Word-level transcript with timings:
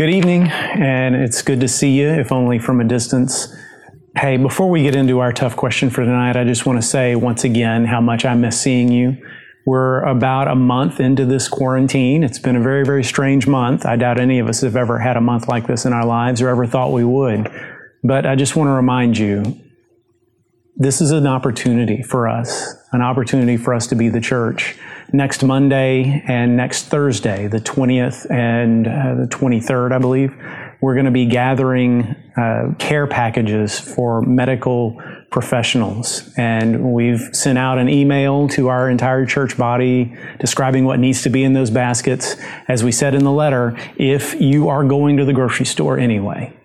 Good 0.00 0.14
evening, 0.14 0.44
and 0.44 1.14
it's 1.14 1.42
good 1.42 1.60
to 1.60 1.68
see 1.68 1.90
you, 1.90 2.08
if 2.08 2.32
only 2.32 2.58
from 2.58 2.80
a 2.80 2.84
distance. 2.84 3.54
Hey, 4.16 4.38
before 4.38 4.70
we 4.70 4.82
get 4.82 4.96
into 4.96 5.18
our 5.18 5.30
tough 5.30 5.56
question 5.56 5.90
for 5.90 6.02
tonight, 6.02 6.38
I 6.38 6.44
just 6.44 6.64
want 6.64 6.80
to 6.80 6.88
say 6.88 7.14
once 7.16 7.44
again 7.44 7.84
how 7.84 8.00
much 8.00 8.24
I 8.24 8.32
miss 8.32 8.58
seeing 8.58 8.90
you. 8.90 9.18
We're 9.66 10.00
about 10.04 10.48
a 10.48 10.54
month 10.54 11.00
into 11.00 11.26
this 11.26 11.48
quarantine. 11.48 12.24
It's 12.24 12.38
been 12.38 12.56
a 12.56 12.62
very, 12.62 12.82
very 12.82 13.04
strange 13.04 13.46
month. 13.46 13.84
I 13.84 13.96
doubt 13.96 14.18
any 14.18 14.38
of 14.38 14.48
us 14.48 14.62
have 14.62 14.74
ever 14.74 14.98
had 14.98 15.18
a 15.18 15.20
month 15.20 15.48
like 15.48 15.66
this 15.66 15.84
in 15.84 15.92
our 15.92 16.06
lives 16.06 16.40
or 16.40 16.48
ever 16.48 16.66
thought 16.66 16.92
we 16.92 17.04
would. 17.04 17.50
But 18.02 18.24
I 18.24 18.36
just 18.36 18.56
want 18.56 18.68
to 18.68 18.72
remind 18.72 19.18
you 19.18 19.60
this 20.76 21.00
is 21.00 21.10
an 21.10 21.26
opportunity 21.26 22.02
for 22.02 22.28
us, 22.28 22.74
an 22.92 23.02
opportunity 23.02 23.56
for 23.56 23.74
us 23.74 23.86
to 23.88 23.94
be 23.94 24.08
the 24.08 24.20
church. 24.20 24.76
Next 25.12 25.42
Monday 25.42 26.22
and 26.26 26.56
next 26.56 26.84
Thursday, 26.84 27.48
the 27.48 27.58
20th 27.58 28.30
and 28.30 28.86
uh, 28.86 29.14
the 29.16 29.26
23rd, 29.26 29.92
I 29.92 29.98
believe, 29.98 30.34
we're 30.80 30.94
going 30.94 31.06
to 31.06 31.10
be 31.10 31.26
gathering 31.26 32.16
uh, 32.36 32.74
care 32.78 33.06
packages 33.06 33.78
for 33.78 34.22
medical 34.22 35.00
professionals. 35.30 36.32
And 36.36 36.92
we've 36.92 37.28
sent 37.32 37.58
out 37.58 37.78
an 37.78 37.88
email 37.88 38.48
to 38.50 38.68
our 38.68 38.88
entire 38.88 39.26
church 39.26 39.58
body 39.58 40.16
describing 40.38 40.84
what 40.84 40.98
needs 40.98 41.22
to 41.22 41.28
be 41.28 41.44
in 41.44 41.52
those 41.52 41.70
baskets. 41.70 42.36
As 42.68 42.82
we 42.82 42.92
said 42.92 43.14
in 43.14 43.24
the 43.24 43.32
letter, 43.32 43.76
if 43.96 44.40
you 44.40 44.68
are 44.68 44.84
going 44.84 45.16
to 45.18 45.24
the 45.24 45.32
grocery 45.32 45.66
store 45.66 45.98
anyway, 45.98 46.56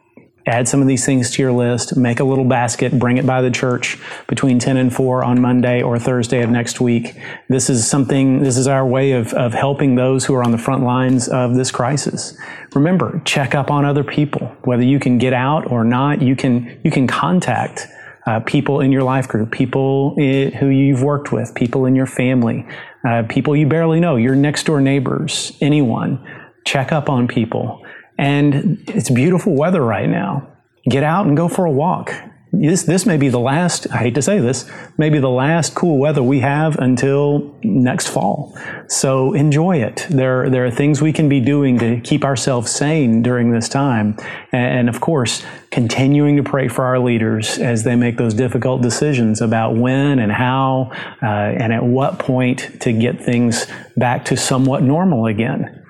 add 0.45 0.67
some 0.67 0.81
of 0.81 0.87
these 0.87 1.05
things 1.05 1.31
to 1.31 1.41
your 1.41 1.51
list, 1.51 1.97
make 1.97 2.19
a 2.19 2.23
little 2.23 2.45
basket, 2.45 2.97
bring 2.99 3.17
it 3.17 3.25
by 3.25 3.41
the 3.41 3.49
church 3.49 3.97
between 4.27 4.59
10 4.59 4.77
and 4.77 4.93
4 4.93 5.23
on 5.23 5.41
Monday 5.41 5.81
or 5.81 5.97
Thursday 5.97 6.41
of 6.43 6.49
next 6.49 6.79
week. 6.79 7.19
This 7.49 7.69
is 7.69 7.87
something, 7.87 8.43
this 8.43 8.57
is 8.57 8.67
our 8.67 8.85
way 8.85 9.13
of, 9.13 9.33
of 9.33 9.53
helping 9.53 9.95
those 9.95 10.25
who 10.25 10.35
are 10.35 10.43
on 10.43 10.51
the 10.51 10.57
front 10.57 10.83
lines 10.83 11.27
of 11.27 11.55
this 11.55 11.71
crisis. 11.71 12.37
Remember, 12.73 13.21
check 13.25 13.55
up 13.55 13.71
on 13.71 13.85
other 13.85 14.03
people. 14.03 14.55
Whether 14.63 14.83
you 14.83 14.99
can 14.99 15.17
get 15.17 15.33
out 15.33 15.71
or 15.71 15.83
not, 15.83 16.21
you 16.21 16.35
can, 16.35 16.79
you 16.83 16.91
can 16.91 17.07
contact 17.07 17.87
uh, 18.27 18.39
people 18.39 18.81
in 18.81 18.91
your 18.91 19.03
life 19.03 19.27
group, 19.27 19.51
people 19.51 20.15
who 20.15 20.67
you've 20.67 21.03
worked 21.03 21.31
with, 21.31 21.53
people 21.53 21.85
in 21.85 21.95
your 21.95 22.07
family, 22.07 22.65
uh, 23.07 23.23
people 23.29 23.55
you 23.55 23.67
barely 23.67 23.99
know, 23.99 24.15
your 24.15 24.35
next 24.35 24.65
door 24.65 24.81
neighbors, 24.81 25.55
anyone. 25.61 26.19
Check 26.65 26.91
up 26.91 27.09
on 27.09 27.27
people. 27.27 27.84
And 28.17 28.83
it's 28.87 29.09
beautiful 29.09 29.55
weather 29.55 29.81
right 29.81 30.09
now. 30.09 30.47
Get 30.89 31.03
out 31.03 31.25
and 31.25 31.35
go 31.35 31.47
for 31.47 31.65
a 31.65 31.71
walk. 31.71 32.13
This, 32.61 32.83
this 32.83 33.05
may 33.05 33.17
be 33.17 33.27
the 33.29 33.39
last, 33.39 33.91
I 33.91 33.97
hate 33.97 34.15
to 34.15 34.21
say 34.21 34.39
this, 34.39 34.69
maybe 34.97 35.19
the 35.19 35.29
last 35.29 35.75
cool 35.75 35.97
weather 35.97 36.23
we 36.23 36.39
have 36.39 36.77
until 36.77 37.57
next 37.63 38.07
fall. 38.07 38.57
So 38.87 39.33
enjoy 39.33 39.77
it. 39.77 40.05
There, 40.09 40.49
there 40.49 40.65
are 40.65 40.71
things 40.71 41.01
we 41.01 41.11
can 41.11 41.27
be 41.27 41.41
doing 41.41 41.77
to 41.79 41.99
keep 42.01 42.23
ourselves 42.23 42.71
sane 42.71 43.21
during 43.21 43.51
this 43.51 43.67
time. 43.67 44.17
And 44.51 44.87
of 44.87 45.01
course, 45.01 45.43
continuing 45.71 46.37
to 46.37 46.43
pray 46.43 46.67
for 46.67 46.85
our 46.85 46.99
leaders 46.99 47.57
as 47.57 47.83
they 47.83 47.95
make 47.95 48.17
those 48.17 48.33
difficult 48.33 48.81
decisions 48.81 49.41
about 49.41 49.75
when 49.75 50.19
and 50.19 50.31
how 50.31 50.91
uh, 51.21 51.25
and 51.25 51.73
at 51.73 51.83
what 51.83 52.19
point 52.19 52.81
to 52.81 52.93
get 52.93 53.21
things 53.21 53.67
back 53.97 54.23
to 54.25 54.37
somewhat 54.37 54.81
normal 54.81 55.25
again. 55.25 55.83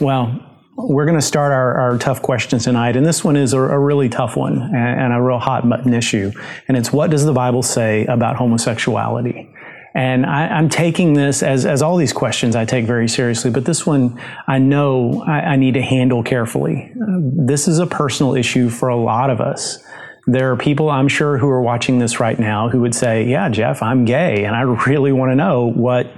Well, 0.00 0.45
we're 0.76 1.06
going 1.06 1.18
to 1.18 1.24
start 1.24 1.52
our, 1.52 1.74
our, 1.74 1.98
tough 1.98 2.20
questions 2.20 2.64
tonight, 2.64 2.96
and 2.96 3.06
this 3.06 3.24
one 3.24 3.36
is 3.36 3.52
a, 3.52 3.60
a 3.60 3.78
really 3.78 4.08
tough 4.08 4.36
one 4.36 4.60
and, 4.60 5.00
and, 5.00 5.12
a 5.12 5.20
real 5.20 5.38
hot 5.38 5.66
button 5.68 5.94
issue. 5.94 6.30
And 6.68 6.76
it's 6.76 6.92
what 6.92 7.10
does 7.10 7.24
the 7.24 7.32
Bible 7.32 7.62
say 7.62 8.04
about 8.06 8.36
homosexuality? 8.36 9.52
And 9.94 10.26
I, 10.26 10.58
am 10.58 10.68
taking 10.68 11.14
this 11.14 11.42
as, 11.42 11.64
as 11.64 11.80
all 11.80 11.96
these 11.96 12.12
questions 12.12 12.54
I 12.54 12.66
take 12.66 12.84
very 12.84 13.08
seriously, 13.08 13.50
but 13.50 13.64
this 13.64 13.86
one 13.86 14.20
I 14.46 14.58
know 14.58 15.24
I, 15.26 15.40
I 15.40 15.56
need 15.56 15.74
to 15.74 15.82
handle 15.82 16.22
carefully. 16.22 16.92
this 16.94 17.66
is 17.66 17.78
a 17.78 17.86
personal 17.86 18.34
issue 18.34 18.68
for 18.68 18.90
a 18.90 18.96
lot 18.96 19.30
of 19.30 19.40
us. 19.40 19.82
There 20.26 20.52
are 20.52 20.56
people 20.56 20.90
I'm 20.90 21.08
sure 21.08 21.38
who 21.38 21.48
are 21.48 21.62
watching 21.62 21.98
this 21.98 22.20
right 22.20 22.38
now 22.38 22.68
who 22.68 22.82
would 22.82 22.94
say, 22.94 23.24
Yeah, 23.24 23.48
Jeff, 23.48 23.82
I'm 23.82 24.04
gay, 24.04 24.44
and 24.44 24.54
I 24.54 24.62
really 24.62 25.12
want 25.12 25.30
to 25.30 25.36
know 25.36 25.70
what 25.70 26.12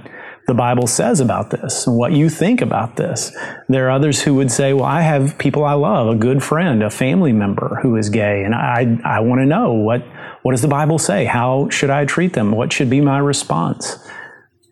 the 0.49 0.55
Bible 0.55 0.87
says 0.87 1.19
about 1.19 1.51
this 1.51 1.85
and 1.85 1.95
what 1.95 2.11
you 2.11 2.27
think 2.27 2.59
about 2.59 2.95
this. 2.95 3.31
There 3.67 3.85
are 3.85 3.91
others 3.91 4.23
who 4.23 4.33
would 4.33 4.51
say, 4.51 4.73
well, 4.73 4.85
I 4.85 5.01
have 5.01 5.37
people 5.37 5.63
I 5.63 5.73
love, 5.73 6.07
a 6.07 6.15
good 6.15 6.43
friend, 6.43 6.81
a 6.81 6.89
family 6.89 7.31
member 7.31 7.79
who 7.83 7.95
is 7.95 8.09
gay, 8.09 8.43
and 8.43 8.55
I, 8.55 8.97
I 9.05 9.19
want 9.19 9.41
to 9.41 9.45
know 9.45 9.73
what, 9.73 10.03
what 10.41 10.53
does 10.53 10.63
the 10.63 10.67
Bible 10.67 10.97
say? 10.97 11.25
How 11.25 11.69
should 11.69 11.91
I 11.91 12.05
treat 12.05 12.33
them? 12.33 12.49
What 12.49 12.73
should 12.73 12.89
be 12.89 12.99
my 12.99 13.19
response? 13.19 13.99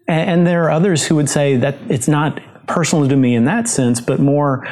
And, 0.07 0.31
and 0.31 0.47
there 0.47 0.63
are 0.63 0.71
others 0.71 1.05
who 1.05 1.13
would 1.13 1.29
say 1.29 1.57
that 1.57 1.77
it's 1.89 2.07
not 2.07 2.41
personal 2.65 3.07
to 3.07 3.15
me 3.15 3.35
in 3.35 3.45
that 3.45 3.69
sense, 3.69 4.01
but 4.01 4.19
more, 4.19 4.67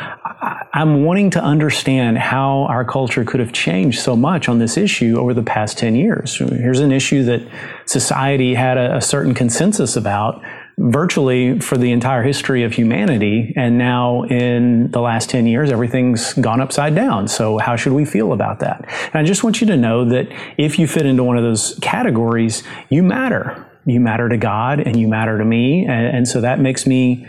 I'm 0.73 1.03
wanting 1.03 1.29
to 1.31 1.39
understand 1.39 2.17
how 2.17 2.63
our 2.63 2.83
culture 2.83 3.23
could 3.23 3.39
have 3.39 3.53
changed 3.53 3.99
so 3.99 4.15
much 4.15 4.49
on 4.49 4.57
this 4.57 4.75
issue 4.75 5.19
over 5.19 5.35
the 5.35 5.43
past 5.43 5.77
10 5.77 5.95
years. 5.95 6.35
Here's 6.35 6.79
an 6.79 6.91
issue 6.91 7.23
that 7.25 7.47
society 7.85 8.55
had 8.55 8.79
a, 8.79 8.97
a 8.97 9.01
certain 9.01 9.35
consensus 9.35 9.95
about 9.95 10.41
virtually 10.77 11.59
for 11.59 11.77
the 11.77 11.91
entire 11.91 12.23
history 12.23 12.63
of 12.63 12.73
humanity. 12.73 13.53
And 13.55 13.77
now 13.77 14.23
in 14.23 14.91
the 14.91 14.99
last 14.99 15.29
10 15.29 15.47
years, 15.47 15.71
everything's 15.71 16.33
gone 16.33 16.61
upside 16.61 16.95
down. 16.95 17.27
So 17.27 17.57
how 17.57 17.75
should 17.75 17.93
we 17.93 18.05
feel 18.05 18.33
about 18.33 18.59
that? 18.59 18.85
And 19.13 19.15
I 19.15 19.23
just 19.23 19.43
want 19.43 19.61
you 19.61 19.67
to 19.67 19.77
know 19.77 20.05
that 20.05 20.27
if 20.57 20.77
you 20.77 20.87
fit 20.87 21.05
into 21.05 21.23
one 21.23 21.37
of 21.37 21.43
those 21.43 21.79
categories, 21.81 22.63
you 22.89 23.03
matter. 23.03 23.65
You 23.85 23.99
matter 23.99 24.27
to 24.29 24.37
God 24.37 24.79
and 24.79 24.99
you 24.99 25.07
matter 25.07 25.37
to 25.37 25.45
me. 25.45 25.85
And, 25.85 26.17
and 26.17 26.27
so 26.27 26.41
that 26.41 26.59
makes 26.59 26.85
me, 26.85 27.25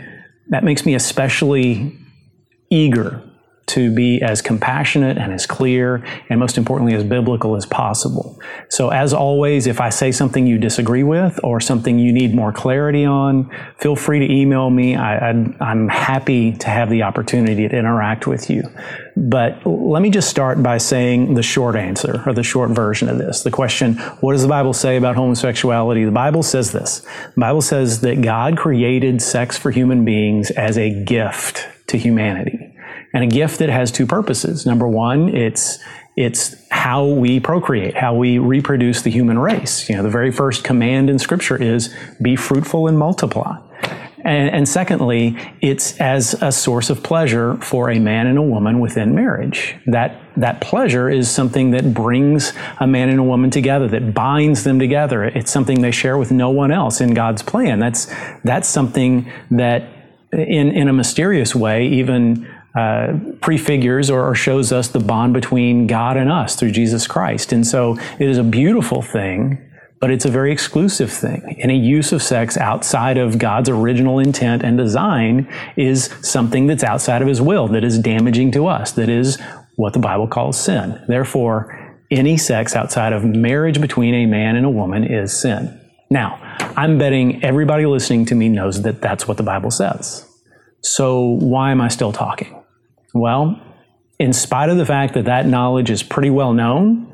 that 0.49 0.63
makes 0.63 0.85
me 0.85 0.95
especially 0.95 1.97
eager 2.69 3.26
to 3.67 3.93
be 3.93 4.21
as 4.21 4.41
compassionate 4.41 5.17
and 5.17 5.33
as 5.33 5.45
clear 5.45 6.03
and 6.29 6.39
most 6.39 6.57
importantly 6.57 6.95
as 6.95 7.03
biblical 7.03 7.55
as 7.55 7.65
possible. 7.65 8.39
So 8.69 8.89
as 8.89 9.13
always, 9.13 9.67
if 9.67 9.81
I 9.81 9.89
say 9.89 10.11
something 10.13 10.47
you 10.47 10.57
disagree 10.57 11.03
with 11.03 11.37
or 11.43 11.59
something 11.59 11.99
you 11.99 12.13
need 12.13 12.33
more 12.33 12.53
clarity 12.53 13.03
on, 13.03 13.51
feel 13.77 13.97
free 13.97 14.19
to 14.25 14.33
email 14.33 14.69
me. 14.69 14.95
I, 14.95 15.29
am 15.29 15.89
happy 15.89 16.53
to 16.53 16.67
have 16.69 16.89
the 16.89 17.03
opportunity 17.03 17.67
to 17.67 17.75
interact 17.75 18.25
with 18.25 18.49
you. 18.49 18.63
But 19.17 19.65
let 19.65 20.01
me 20.01 20.11
just 20.11 20.29
start 20.29 20.63
by 20.63 20.77
saying 20.77 21.33
the 21.33 21.43
short 21.43 21.75
answer 21.75 22.23
or 22.25 22.33
the 22.33 22.43
short 22.43 22.69
version 22.69 23.09
of 23.09 23.17
this. 23.17 23.43
The 23.43 23.51
question, 23.51 23.95
what 24.21 24.31
does 24.31 24.43
the 24.43 24.47
Bible 24.47 24.73
say 24.73 24.95
about 24.95 25.17
homosexuality? 25.17 26.05
The 26.05 26.11
Bible 26.11 26.43
says 26.43 26.71
this. 26.71 27.01
The 27.35 27.41
Bible 27.41 27.61
says 27.61 27.99
that 28.01 28.21
God 28.21 28.57
created 28.57 29.21
sex 29.21 29.57
for 29.57 29.71
human 29.71 30.05
beings 30.05 30.51
as 30.51 30.77
a 30.77 30.89
gift 31.03 31.67
to 31.87 31.97
humanity 31.97 32.66
and 33.17 33.23
a 33.23 33.35
gift 33.35 33.57
that 33.57 33.69
has 33.69 33.91
two 33.91 34.05
purposes. 34.05 34.67
Number 34.67 34.87
one, 34.87 35.35
it's 35.35 35.79
it's 36.15 36.55
how 36.69 37.05
we 37.05 37.39
procreate, 37.39 37.95
how 37.95 38.13
we 38.13 38.37
reproduce 38.37 39.01
the 39.01 39.09
human 39.09 39.39
race. 39.39 39.89
You 39.89 39.95
know, 39.95 40.03
the 40.03 40.09
very 40.09 40.31
first 40.31 40.63
command 40.63 41.09
in 41.09 41.19
Scripture 41.19 41.61
is 41.61 41.93
be 42.21 42.35
fruitful 42.35 42.87
and 42.87 42.97
multiply. 42.97 43.57
And, 44.23 44.49
and, 44.49 44.67
secondly, 44.67 45.37
it's 45.61 45.95
as 45.99 46.33
a 46.41 46.51
source 46.51 46.89
of 46.89 47.01
pleasure 47.01 47.55
for 47.57 47.89
a 47.89 47.99
man 47.99 48.27
and 48.27 48.37
a 48.37 48.41
woman 48.41 48.79
within 48.79 49.15
marriage. 49.15 49.75
That, 49.85 50.19
that 50.35 50.59
pleasure 50.59 51.09
is 51.09 51.29
something 51.29 51.71
that 51.71 51.93
brings 51.93 52.51
a 52.79 52.87
man 52.87 53.09
and 53.09 53.19
a 53.19 53.23
woman 53.23 53.51
together, 53.51 53.87
that 53.87 54.13
binds 54.13 54.63
them 54.63 54.79
together. 54.79 55.23
It's 55.23 55.51
something 55.51 55.81
they 55.81 55.91
share 55.91 56.17
with 56.17 56.31
no 56.31 56.49
one 56.49 56.71
else 56.71 56.99
in 56.99 57.13
God's 57.13 57.41
plan. 57.41 57.79
That's, 57.79 58.13
that's 58.43 58.67
something 58.67 59.31
that, 59.51 59.87
in, 60.33 60.71
in 60.71 60.87
a 60.89 60.93
mysterious 60.93 61.55
way, 61.55 61.87
even 61.87 62.47
uh, 62.77 63.13
prefigures 63.41 64.09
or, 64.09 64.27
or, 64.27 64.35
shows 64.35 64.71
us 64.71 64.89
the 64.89 64.99
bond 64.99 65.33
between 65.33 65.87
God 65.87 66.15
and 66.15 66.29
us 66.29 66.55
through 66.55 66.71
Jesus 66.71 67.07
Christ. 67.07 67.51
And 67.51 67.65
so 67.65 67.97
it 68.19 68.29
is 68.29 68.37
a 68.37 68.43
beautiful 68.43 69.01
thing, 69.01 69.57
but 69.99 70.11
it's 70.11 70.25
a 70.25 70.29
very 70.29 70.51
exclusive 70.51 71.11
thing. 71.11 71.57
Any 71.59 71.79
use 71.79 72.11
of 72.11 72.21
sex 72.21 72.55
outside 72.55 73.17
of 73.17 73.39
God's 73.39 73.69
original 73.69 74.19
intent 74.19 74.63
and 74.63 74.77
design 74.77 75.51
is 75.75 76.13
something 76.21 76.67
that's 76.67 76.83
outside 76.83 77.23
of 77.23 77.27
His 77.27 77.41
will, 77.41 77.67
that 77.69 77.83
is 77.83 77.97
damaging 77.97 78.51
to 78.51 78.67
us, 78.67 78.91
that 78.91 79.09
is 79.09 79.39
what 79.75 79.93
the 79.93 79.99
Bible 79.99 80.27
calls 80.27 80.59
sin. 80.59 81.01
Therefore, 81.07 81.97
any 82.11 82.37
sex 82.37 82.75
outside 82.75 83.11
of 83.11 83.23
marriage 83.23 83.81
between 83.81 84.13
a 84.13 84.25
man 84.25 84.55
and 84.55 84.65
a 84.65 84.69
woman 84.69 85.03
is 85.03 85.35
sin. 85.35 85.81
Now, 86.09 86.37
I'm 86.77 86.97
betting 86.97 87.43
everybody 87.43 87.85
listening 87.85 88.25
to 88.27 88.35
me 88.35 88.49
knows 88.49 88.83
that 88.83 89.01
that's 89.01 89.27
what 89.27 89.37
the 89.37 89.43
Bible 89.43 89.71
says. 89.71 90.25
So 90.81 91.21
why 91.21 91.71
am 91.71 91.81
I 91.81 91.89
still 91.89 92.11
talking? 92.11 92.56
Well, 93.19 93.61
in 94.19 94.33
spite 94.33 94.69
of 94.69 94.77
the 94.77 94.85
fact 94.85 95.13
that 95.13 95.25
that 95.25 95.45
knowledge 95.45 95.89
is 95.89 96.03
pretty 96.03 96.29
well 96.29 96.53
known, 96.53 97.13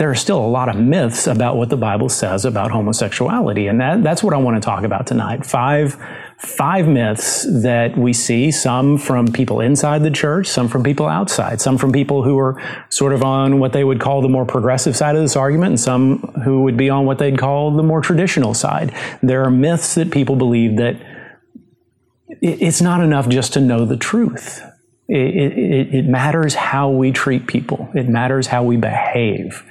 there 0.00 0.10
are 0.10 0.14
still 0.14 0.38
a 0.38 0.48
lot 0.48 0.70
of 0.70 0.76
myths 0.76 1.26
about 1.26 1.58
what 1.58 1.68
the 1.68 1.76
Bible 1.76 2.08
says 2.08 2.46
about 2.46 2.70
homosexuality. 2.70 3.66
And 3.66 3.78
that, 3.82 4.02
that's 4.02 4.22
what 4.22 4.32
I 4.32 4.38
want 4.38 4.56
to 4.56 4.64
talk 4.64 4.82
about 4.82 5.06
tonight. 5.06 5.44
Five, 5.44 5.94
five 6.38 6.88
myths 6.88 7.46
that 7.62 7.98
we 7.98 8.14
see, 8.14 8.50
some 8.50 8.96
from 8.96 9.30
people 9.30 9.60
inside 9.60 10.02
the 10.02 10.10
church, 10.10 10.46
some 10.46 10.68
from 10.68 10.82
people 10.82 11.06
outside, 11.06 11.60
some 11.60 11.76
from 11.76 11.92
people 11.92 12.22
who 12.22 12.38
are 12.38 12.58
sort 12.88 13.12
of 13.12 13.22
on 13.22 13.58
what 13.58 13.74
they 13.74 13.84
would 13.84 14.00
call 14.00 14.22
the 14.22 14.28
more 14.30 14.46
progressive 14.46 14.96
side 14.96 15.16
of 15.16 15.20
this 15.22 15.36
argument, 15.36 15.72
and 15.72 15.80
some 15.80 16.20
who 16.46 16.62
would 16.62 16.78
be 16.78 16.88
on 16.88 17.04
what 17.04 17.18
they'd 17.18 17.38
call 17.38 17.70
the 17.70 17.82
more 17.82 18.00
traditional 18.00 18.54
side. 18.54 18.94
There 19.22 19.44
are 19.44 19.50
myths 19.50 19.96
that 19.96 20.10
people 20.10 20.34
believe 20.34 20.78
that 20.78 20.96
it's 22.40 22.80
not 22.80 23.02
enough 23.02 23.28
just 23.28 23.52
to 23.52 23.60
know 23.60 23.84
the 23.84 23.98
truth 23.98 24.62
It, 25.12 25.34
it, 25.58 25.94
it, 25.94 26.06
matters 26.06 26.54
how 26.54 26.90
we 26.90 27.10
treat 27.10 27.48
people. 27.48 27.90
It 27.94 28.08
matters 28.08 28.46
how 28.46 28.62
we 28.62 28.76
behave. 28.76 29.64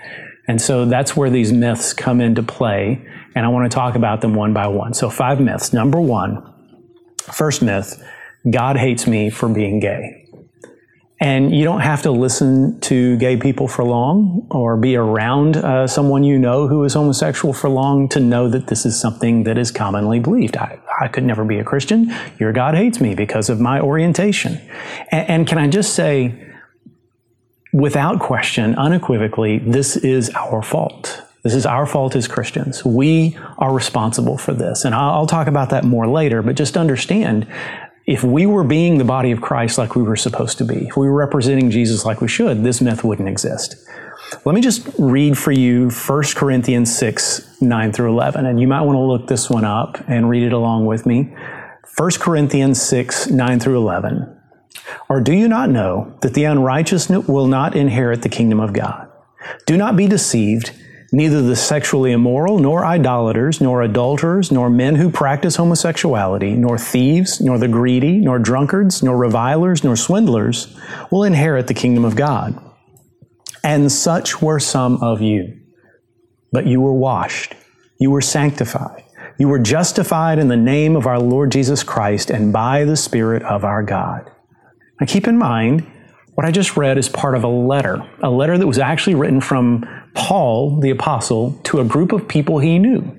And 0.50 0.62
so 0.62 0.84
that's 0.84 1.16
where 1.16 1.30
these 1.30 1.54
myths 1.54 1.94
come 1.94 2.20
into 2.20 2.44
play. 2.44 3.02
And 3.36 3.46
I 3.46 3.50
want 3.50 3.72
to 3.72 3.74
talk 3.74 3.96
about 3.96 4.20
them 4.20 4.34
one 4.34 4.54
by 4.54 4.68
one. 4.68 4.94
So, 4.94 5.10
five 5.10 5.40
myths. 5.40 5.72
Number 5.72 6.02
one, 6.02 6.44
first 7.32 7.62
myth 7.62 8.04
God 8.50 8.78
hates 8.78 9.08
me 9.08 9.30
for 9.30 9.48
being 9.48 9.80
gay. 9.80 10.26
And 11.22 11.54
you 11.54 11.66
don't 11.66 11.82
have 11.82 12.02
to 12.04 12.12
listen 12.12 12.80
to 12.82 13.18
gay 13.18 13.36
people 13.36 13.68
for 13.68 13.84
long 13.84 14.48
or 14.52 14.78
be 14.78 14.96
around 14.96 15.58
uh, 15.58 15.86
someone 15.86 16.24
you 16.24 16.40
know 16.40 16.68
who 16.68 16.86
is 16.86 16.94
homosexual 16.94 17.54
for 17.54 17.70
long 17.70 18.08
to 18.10 18.22
know 18.22 18.48
that 18.48 18.68
this 18.68 18.86
is 18.86 19.00
something 19.00 19.44
that 19.44 19.58
is 19.58 19.70
commonly 19.70 20.20
believed. 20.20 20.56
I, 20.56 20.80
I 21.02 21.10
could 21.10 21.26
never 21.26 21.44
be 21.44 21.60
a 21.60 21.64
Christian. 21.64 22.16
Your 22.40 22.54
God 22.54 22.74
hates 22.74 23.02
me 23.02 23.16
because 23.16 23.50
of 23.50 23.60
my 23.60 23.82
orientation. 23.82 24.62
And, 25.12 25.30
and 25.30 25.48
can 25.48 25.58
I 25.58 25.68
just 25.68 25.94
say, 25.94 26.54
without 27.74 28.22
question, 28.22 28.76
unequivocally, 28.76 29.60
this 29.60 29.98
is 29.98 30.30
our 30.30 30.62
fault. 30.62 31.22
This 31.44 31.54
is 31.54 31.66
our 31.66 31.86
fault 31.86 32.16
as 32.16 32.30
Christians. 32.30 32.86
We 32.86 33.38
are 33.58 33.74
responsible 33.74 34.38
for 34.38 34.54
this. 34.54 34.86
And 34.86 34.96
I'll, 34.96 35.12
I'll 35.12 35.28
talk 35.28 35.48
about 35.48 35.70
that 35.72 35.84
more 35.84 36.08
later, 36.08 36.42
but 36.42 36.56
just 36.56 36.78
understand 36.78 37.46
if 38.10 38.24
we 38.24 38.48
were 38.48 38.64
being 38.64 38.98
the 38.98 39.04
body 39.04 39.30
of 39.30 39.40
Christ 39.40 39.78
like 39.78 39.96
we 39.96 40.02
were 40.02 40.16
supposed 40.16 40.58
to 40.58 40.66
be, 40.66 40.88
if 40.88 40.98
we 40.98 41.08
were 41.08 41.14
representing 41.14 41.70
Jesus 41.70 42.06
like 42.06 42.22
we 42.22 42.28
should, 42.28 42.64
this 42.64 42.82
myth 42.82 43.04
wouldn't 43.04 43.30
exist. 43.30 43.76
Let 44.46 44.56
me 44.56 44.62
just 44.62 44.90
read 44.98 45.38
for 45.38 45.52
you 45.52 45.92
1 45.92 46.24
Corinthians 46.34 46.96
6, 46.98 47.62
9 47.62 47.94
through 47.94 48.12
11. 48.12 48.48
And 48.48 48.60
you 48.60 48.68
might 48.68 48.82
want 48.82 48.96
to 48.96 49.02
look 49.02 49.28
this 49.28 49.48
one 49.48 49.64
up 49.64 50.04
and 50.08 50.28
read 50.28 50.42
it 50.42 50.54
along 50.54 50.88
with 50.88 51.06
me. 51.06 51.36
1 51.98 52.12
Corinthians 52.20 52.82
6, 52.82 53.28
9 53.28 53.60
through 53.60 53.78
11. 53.78 54.36
Or 55.08 55.22
do 55.22 55.32
you 55.32 55.48
not 55.48 55.70
know 55.70 56.18
that 56.22 56.34
the 56.34 56.46
unrighteous 56.46 57.10
will 57.10 57.46
not 57.46 57.76
inherit 57.76 58.24
the 58.24 58.30
kingdom 58.30 58.60
of 58.60 58.74
God? 58.74 59.08
Do 59.68 59.78
not 59.78 59.96
be 59.96 60.08
deceived. 60.08 60.72
Neither 61.12 61.42
the 61.42 61.56
sexually 61.56 62.12
immoral, 62.12 62.60
nor 62.60 62.86
idolaters, 62.86 63.60
nor 63.60 63.82
adulterers, 63.82 64.52
nor 64.52 64.70
men 64.70 64.96
who 64.96 65.10
practice 65.10 65.56
homosexuality, 65.56 66.54
nor 66.54 66.78
thieves, 66.78 67.42
nor 67.42 67.58
the 67.58 67.68
greedy, 67.68 68.18
nor 68.20 68.38
drunkards, 68.38 69.02
nor 69.02 69.18
revilers, 69.18 69.84
nor 69.84 69.96
swindlers 69.96 70.78
will 71.10 71.24
inherit 71.24 71.66
the 71.66 71.74
kingdom 71.74 72.06
of 72.06 72.16
God. 72.16 72.62
And 73.64 73.92
such 73.92 74.42
were 74.42 74.60
some 74.60 75.02
of 75.02 75.20
you. 75.22 75.60
But 76.52 76.68
you 76.68 76.80
were 76.80 76.94
washed, 76.94 77.56
you 78.00 78.12
were 78.12 78.22
sanctified, 78.22 79.04
you 79.40 79.48
were 79.48 79.60
justified 79.60 80.38
in 80.38 80.48
the 80.48 80.58
name 80.58 80.96
of 80.96 81.08
our 81.08 81.20
Lord 81.20 81.52
Jesus 81.52 81.82
Christ 81.84 82.30
and 82.30 82.54
by 82.54 82.86
the 82.86 82.98
Spirit 82.98 83.42
of 83.44 83.64
our 83.64 83.82
God. 83.82 84.30
Now 85.00 85.08
keep 85.08 85.28
in 85.28 85.38
mind, 85.38 85.88
what 86.36 86.46
I 86.46 86.52
just 86.52 86.78
read 86.78 86.98
is 86.98 87.10
part 87.10 87.36
of 87.36 87.44
a 87.44 87.48
letter, 87.48 87.98
a 88.22 88.30
letter 88.30 88.58
that 88.58 88.68
was 88.68 88.80
actually 88.80 89.16
written 89.16 89.42
from 89.42 89.86
Paul, 90.14 90.80
the 90.80 90.90
apostle, 90.90 91.60
to 91.66 91.80
a 91.80 91.86
group 91.86 92.12
of 92.12 92.28
people 92.28 92.60
he 92.60 92.80
knew. 92.80 93.16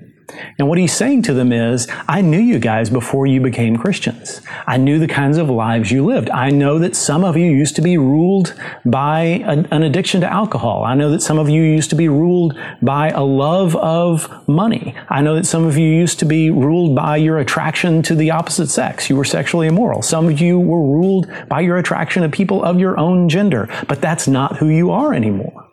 And 0.57 0.67
what 0.67 0.77
he's 0.77 0.93
saying 0.93 1.23
to 1.23 1.33
them 1.33 1.51
is, 1.51 1.87
I 2.07 2.21
knew 2.21 2.39
you 2.39 2.59
guys 2.59 2.89
before 2.89 3.25
you 3.27 3.41
became 3.41 3.77
Christians. 3.77 4.41
I 4.67 4.77
knew 4.77 4.99
the 4.99 5.07
kinds 5.07 5.37
of 5.37 5.49
lives 5.49 5.91
you 5.91 6.05
lived. 6.05 6.29
I 6.29 6.49
know 6.49 6.79
that 6.79 6.95
some 6.95 7.23
of 7.23 7.37
you 7.37 7.51
used 7.51 7.75
to 7.77 7.81
be 7.81 7.97
ruled 7.97 8.53
by 8.85 9.21
an 9.21 9.83
addiction 9.83 10.21
to 10.21 10.31
alcohol. 10.31 10.83
I 10.83 10.95
know 10.95 11.09
that 11.11 11.21
some 11.21 11.39
of 11.39 11.49
you 11.49 11.61
used 11.61 11.89
to 11.91 11.95
be 11.95 12.07
ruled 12.07 12.57
by 12.81 13.09
a 13.09 13.23
love 13.23 13.75
of 13.75 14.47
money. 14.47 14.95
I 15.09 15.21
know 15.21 15.35
that 15.35 15.45
some 15.45 15.65
of 15.65 15.77
you 15.77 15.87
used 15.87 16.19
to 16.19 16.25
be 16.25 16.49
ruled 16.49 16.95
by 16.95 17.17
your 17.17 17.37
attraction 17.37 18.01
to 18.03 18.15
the 18.15 18.31
opposite 18.31 18.67
sex. 18.67 19.09
You 19.09 19.15
were 19.15 19.25
sexually 19.25 19.67
immoral. 19.67 20.01
Some 20.01 20.27
of 20.27 20.39
you 20.39 20.59
were 20.59 20.81
ruled 20.81 21.31
by 21.47 21.61
your 21.61 21.77
attraction 21.77 22.23
to 22.23 22.29
people 22.29 22.63
of 22.63 22.79
your 22.79 22.97
own 22.97 23.29
gender. 23.29 23.67
But 23.87 24.01
that's 24.01 24.27
not 24.27 24.57
who 24.57 24.67
you 24.67 24.91
are 24.91 25.13
anymore. 25.13 25.67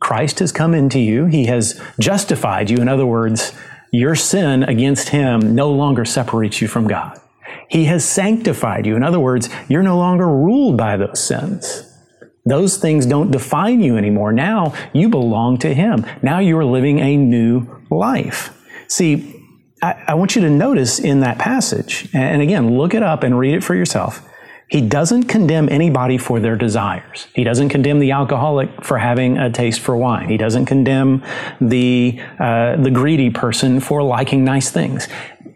Christ 0.00 0.40
has 0.40 0.52
come 0.52 0.74
into 0.74 0.98
you. 0.98 1.26
He 1.26 1.46
has 1.46 1.80
justified 1.98 2.68
you. 2.68 2.76
In 2.76 2.88
other 2.88 3.06
words, 3.06 3.52
your 3.94 4.16
sin 4.16 4.64
against 4.64 5.10
him 5.10 5.54
no 5.54 5.70
longer 5.70 6.04
separates 6.04 6.60
you 6.60 6.66
from 6.66 6.88
God. 6.88 7.20
He 7.68 7.84
has 7.84 8.04
sanctified 8.04 8.86
you. 8.86 8.96
In 8.96 9.04
other 9.04 9.20
words, 9.20 9.48
you're 9.68 9.84
no 9.84 9.96
longer 9.96 10.26
ruled 10.26 10.76
by 10.76 10.96
those 10.96 11.22
sins. 11.22 11.90
Those 12.44 12.76
things 12.76 13.06
don't 13.06 13.30
define 13.30 13.80
you 13.80 13.96
anymore. 13.96 14.32
Now 14.32 14.74
you 14.92 15.08
belong 15.08 15.58
to 15.58 15.72
Him. 15.72 16.04
Now 16.22 16.40
you 16.40 16.58
are 16.58 16.64
living 16.64 16.98
a 16.98 17.16
new 17.16 17.68
life. 17.88 18.60
See, 18.88 19.40
I, 19.80 20.02
I, 20.08 20.14
want 20.14 20.34
you 20.34 20.42
to 20.42 20.50
notice 20.50 20.98
in 20.98 21.20
that 21.20 21.38
passage, 21.38 22.08
and 22.12 22.42
again, 22.42 22.76
look 22.76 22.94
it 22.94 23.02
up 23.02 23.22
and 23.22 23.38
read 23.38 23.54
it 23.54 23.62
for 23.62 23.74
yourself. 23.74 24.28
He 24.68 24.80
doesn't 24.80 25.24
condemn 25.24 25.68
anybody 25.68 26.18
for 26.18 26.40
their 26.40 26.56
desires. 26.56 27.26
He 27.34 27.44
doesn't 27.44 27.68
condemn 27.68 27.98
the 27.98 28.12
alcoholic 28.12 28.84
for 28.84 28.98
having 28.98 29.36
a 29.36 29.50
taste 29.50 29.80
for 29.80 29.96
wine. 29.96 30.28
He 30.28 30.36
doesn't 30.36 30.66
condemn 30.66 31.22
the 31.60 32.20
uh, 32.38 32.76
the 32.76 32.90
greedy 32.90 33.30
person 33.30 33.80
for 33.80 34.02
liking 34.02 34.44
nice 34.44 34.70
things. 34.70 35.06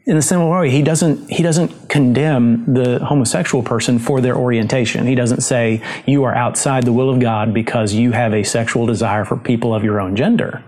In 0.05 0.17
a 0.17 0.23
similar 0.23 0.61
way, 0.61 0.71
he 0.71 0.83
doesn't 0.83 1.31
he 1.31 1.43
doesn't 1.43 1.89
condemn 1.89 2.73
the 2.73 2.99
homosexual 3.05 3.65
person 3.65 3.99
for 3.99 4.21
their 4.21 4.37
orientation. 4.37 5.07
He 5.07 5.15
doesn't 5.15 5.41
say 5.41 5.83
you 6.07 6.25
are 6.25 6.35
outside 6.35 6.85
the 6.85 6.93
will 6.93 7.11
of 7.11 7.19
God 7.19 7.55
because 7.55 7.95
you 7.95 8.13
have 8.13 8.35
a 8.35 8.43
sexual 8.43 8.87
desire 8.87 9.25
for 9.25 9.37
people 9.37 9.75
of 9.75 9.83
your 9.83 10.01
own 10.01 10.17
gender. 10.17 10.63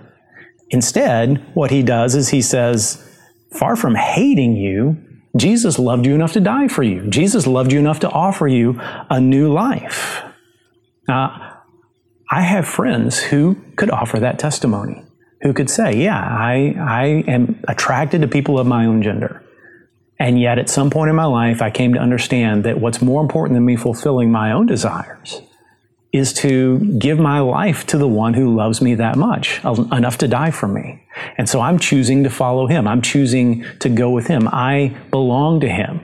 Instead, 0.70 1.44
what 1.54 1.70
he 1.70 1.82
does 1.82 2.14
is 2.14 2.28
he 2.28 2.40
says, 2.40 3.04
far 3.52 3.76
from 3.76 3.96
hating 3.96 4.56
you, 4.56 4.96
Jesus 5.36 5.78
loved 5.78 6.06
you 6.06 6.14
enough 6.14 6.32
to 6.32 6.40
die 6.40 6.68
for 6.68 6.82
you. 6.82 7.08
Jesus 7.08 7.46
loved 7.46 7.72
you 7.72 7.78
enough 7.78 8.00
to 8.00 8.10
offer 8.10 8.48
you 8.48 8.80
a 9.08 9.20
new 9.20 9.52
life. 9.52 10.22
Now, 11.06 11.62
I 12.30 12.42
have 12.42 12.66
friends 12.66 13.18
who 13.18 13.56
could 13.76 13.90
offer 13.90 14.20
that 14.20 14.38
testimony, 14.38 15.04
who 15.42 15.52
could 15.52 15.70
say, 15.70 15.96
Yeah, 15.96 16.18
I, 16.18 16.74
I 16.78 17.04
am 17.28 17.62
attracted 17.68 18.22
to 18.22 18.28
people 18.28 18.58
of 18.58 18.66
my 18.66 18.86
own 18.86 19.02
gender. 19.02 19.44
And 20.18 20.38
yet, 20.38 20.58
at 20.58 20.68
some 20.68 20.90
point 20.90 21.08
in 21.08 21.16
my 21.16 21.24
life, 21.24 21.62
I 21.62 21.70
came 21.70 21.94
to 21.94 22.00
understand 22.00 22.64
that 22.64 22.80
what's 22.80 23.00
more 23.00 23.22
important 23.22 23.56
than 23.56 23.64
me 23.64 23.76
fulfilling 23.76 24.30
my 24.30 24.52
own 24.52 24.66
desires 24.66 25.40
is 26.12 26.32
to 26.32 26.78
give 26.98 27.18
my 27.18 27.38
life 27.38 27.86
to 27.86 27.98
the 27.98 28.08
one 28.08 28.34
who 28.34 28.54
loves 28.54 28.80
me 28.80 28.94
that 28.96 29.16
much, 29.16 29.64
uh, 29.64 29.84
enough 29.92 30.18
to 30.18 30.28
die 30.28 30.50
for 30.50 30.66
me. 30.66 31.02
And 31.38 31.48
so 31.48 31.60
I'm 31.60 31.78
choosing 31.78 32.24
to 32.24 32.30
follow 32.30 32.66
him. 32.66 32.88
I'm 32.88 33.02
choosing 33.02 33.64
to 33.78 33.88
go 33.88 34.10
with 34.10 34.26
him. 34.26 34.48
I 34.48 34.96
belong 35.10 35.60
to 35.60 35.68
him. 35.68 36.00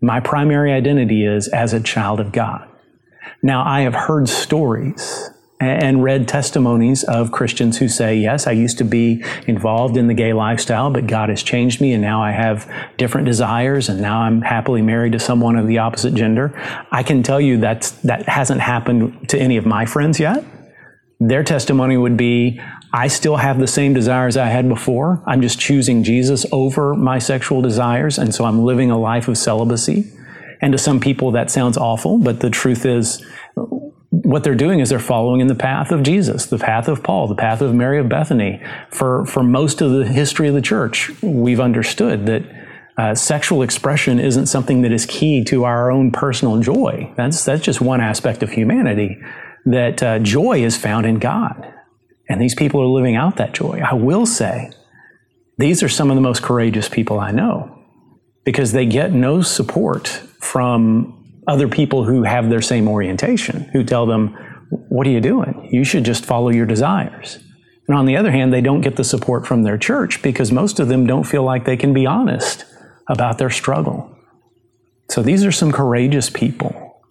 My 0.00 0.20
primary 0.20 0.72
identity 0.72 1.24
is 1.24 1.48
as 1.48 1.72
a 1.72 1.80
child 1.80 2.20
of 2.20 2.30
God. 2.30 2.68
Now, 3.42 3.64
I 3.64 3.80
have 3.80 3.94
heard 3.94 4.28
stories 4.28 5.30
and 5.60 6.04
read 6.04 6.28
testimonies 6.28 7.02
of 7.04 7.32
Christians 7.32 7.78
who 7.78 7.88
say, 7.88 8.16
Yes, 8.16 8.46
I 8.46 8.52
used 8.52 8.78
to 8.78 8.84
be 8.84 9.24
involved 9.46 9.96
in 9.96 10.06
the 10.06 10.14
gay 10.14 10.32
lifestyle, 10.32 10.90
but 10.90 11.06
God 11.06 11.28
has 11.30 11.42
changed 11.42 11.80
me, 11.80 11.92
and 11.92 12.02
now 12.02 12.22
I 12.22 12.30
have 12.30 12.70
different 12.96 13.26
desires, 13.26 13.88
and 13.88 14.00
now 14.00 14.20
I'm 14.20 14.42
happily 14.42 14.82
married 14.82 15.12
to 15.12 15.18
someone 15.18 15.56
of 15.56 15.66
the 15.66 15.78
opposite 15.78 16.14
gender. 16.14 16.52
I 16.92 17.02
can 17.02 17.22
tell 17.22 17.40
you 17.40 17.58
that 17.58 17.92
that 18.04 18.28
hasn't 18.28 18.60
happened 18.60 19.28
to 19.30 19.38
any 19.38 19.56
of 19.56 19.66
my 19.66 19.84
friends 19.84 20.20
yet. 20.20 20.44
Their 21.20 21.42
testimony 21.42 21.96
would 21.96 22.16
be, 22.16 22.60
I 22.92 23.08
still 23.08 23.36
have 23.36 23.58
the 23.58 23.66
same 23.66 23.92
desires 23.92 24.36
I 24.36 24.46
had 24.46 24.68
before. 24.68 25.22
I'm 25.26 25.42
just 25.42 25.58
choosing 25.58 26.04
Jesus 26.04 26.46
over 26.52 26.94
my 26.94 27.18
sexual 27.18 27.60
desires, 27.60 28.18
and 28.18 28.32
so 28.32 28.44
I'm 28.44 28.64
living 28.64 28.92
a 28.92 28.98
life 28.98 29.26
of 29.26 29.36
celibacy. 29.36 30.12
And 30.60 30.72
to 30.72 30.78
some 30.78 31.00
people, 31.00 31.32
that 31.32 31.50
sounds 31.50 31.76
awful, 31.76 32.18
but 32.18 32.40
the 32.40 32.50
truth 32.50 32.86
is, 32.86 33.24
what 34.28 34.44
they're 34.44 34.54
doing 34.54 34.80
is 34.80 34.90
they're 34.90 34.98
following 34.98 35.40
in 35.40 35.46
the 35.46 35.54
path 35.54 35.90
of 35.90 36.02
Jesus, 36.02 36.44
the 36.44 36.58
path 36.58 36.86
of 36.86 37.02
Paul, 37.02 37.28
the 37.28 37.34
path 37.34 37.62
of 37.62 37.74
Mary 37.74 37.98
of 37.98 38.10
Bethany. 38.10 38.62
For, 38.90 39.24
for 39.24 39.42
most 39.42 39.80
of 39.80 39.90
the 39.90 40.06
history 40.06 40.48
of 40.48 40.54
the 40.54 40.60
church, 40.60 41.10
we've 41.22 41.60
understood 41.60 42.26
that 42.26 42.42
uh, 42.98 43.14
sexual 43.14 43.62
expression 43.62 44.20
isn't 44.20 44.44
something 44.44 44.82
that 44.82 44.92
is 44.92 45.06
key 45.06 45.44
to 45.44 45.64
our 45.64 45.90
own 45.90 46.10
personal 46.10 46.60
joy. 46.60 47.10
That's, 47.16 47.42
that's 47.42 47.62
just 47.62 47.80
one 47.80 48.02
aspect 48.02 48.42
of 48.42 48.50
humanity. 48.50 49.16
That 49.64 50.02
uh, 50.02 50.18
joy 50.18 50.62
is 50.62 50.76
found 50.76 51.06
in 51.06 51.20
God. 51.20 51.66
And 52.28 52.38
these 52.38 52.54
people 52.54 52.82
are 52.82 52.86
living 52.86 53.16
out 53.16 53.36
that 53.36 53.54
joy. 53.54 53.80
I 53.82 53.94
will 53.94 54.26
say, 54.26 54.70
these 55.56 55.82
are 55.82 55.88
some 55.88 56.10
of 56.10 56.16
the 56.16 56.20
most 56.20 56.42
courageous 56.42 56.90
people 56.90 57.18
I 57.18 57.30
know 57.30 57.82
because 58.44 58.72
they 58.72 58.84
get 58.84 59.10
no 59.10 59.40
support 59.40 60.08
from 60.38 61.17
other 61.48 61.66
people 61.66 62.04
who 62.04 62.22
have 62.22 62.50
their 62.50 62.62
same 62.62 62.86
orientation, 62.86 63.64
who 63.72 63.82
tell 63.82 64.06
them, 64.06 64.36
What 64.70 65.06
are 65.06 65.10
you 65.10 65.20
doing? 65.20 65.68
You 65.72 65.82
should 65.82 66.04
just 66.04 66.24
follow 66.24 66.50
your 66.50 66.66
desires. 66.66 67.38
And 67.88 67.96
on 67.96 68.04
the 68.04 68.16
other 68.16 68.30
hand, 68.30 68.52
they 68.52 68.60
don't 68.60 68.82
get 68.82 68.96
the 68.96 69.04
support 69.04 69.46
from 69.46 69.62
their 69.62 69.78
church 69.78 70.22
because 70.22 70.52
most 70.52 70.78
of 70.78 70.88
them 70.88 71.06
don't 71.06 71.24
feel 71.24 71.42
like 71.42 71.64
they 71.64 71.76
can 71.76 71.94
be 71.94 72.06
honest 72.06 72.66
about 73.08 73.38
their 73.38 73.48
struggle. 73.48 74.14
So 75.08 75.22
these 75.22 75.44
are 75.44 75.52
some 75.52 75.72
courageous 75.72 76.28
people. 76.28 77.02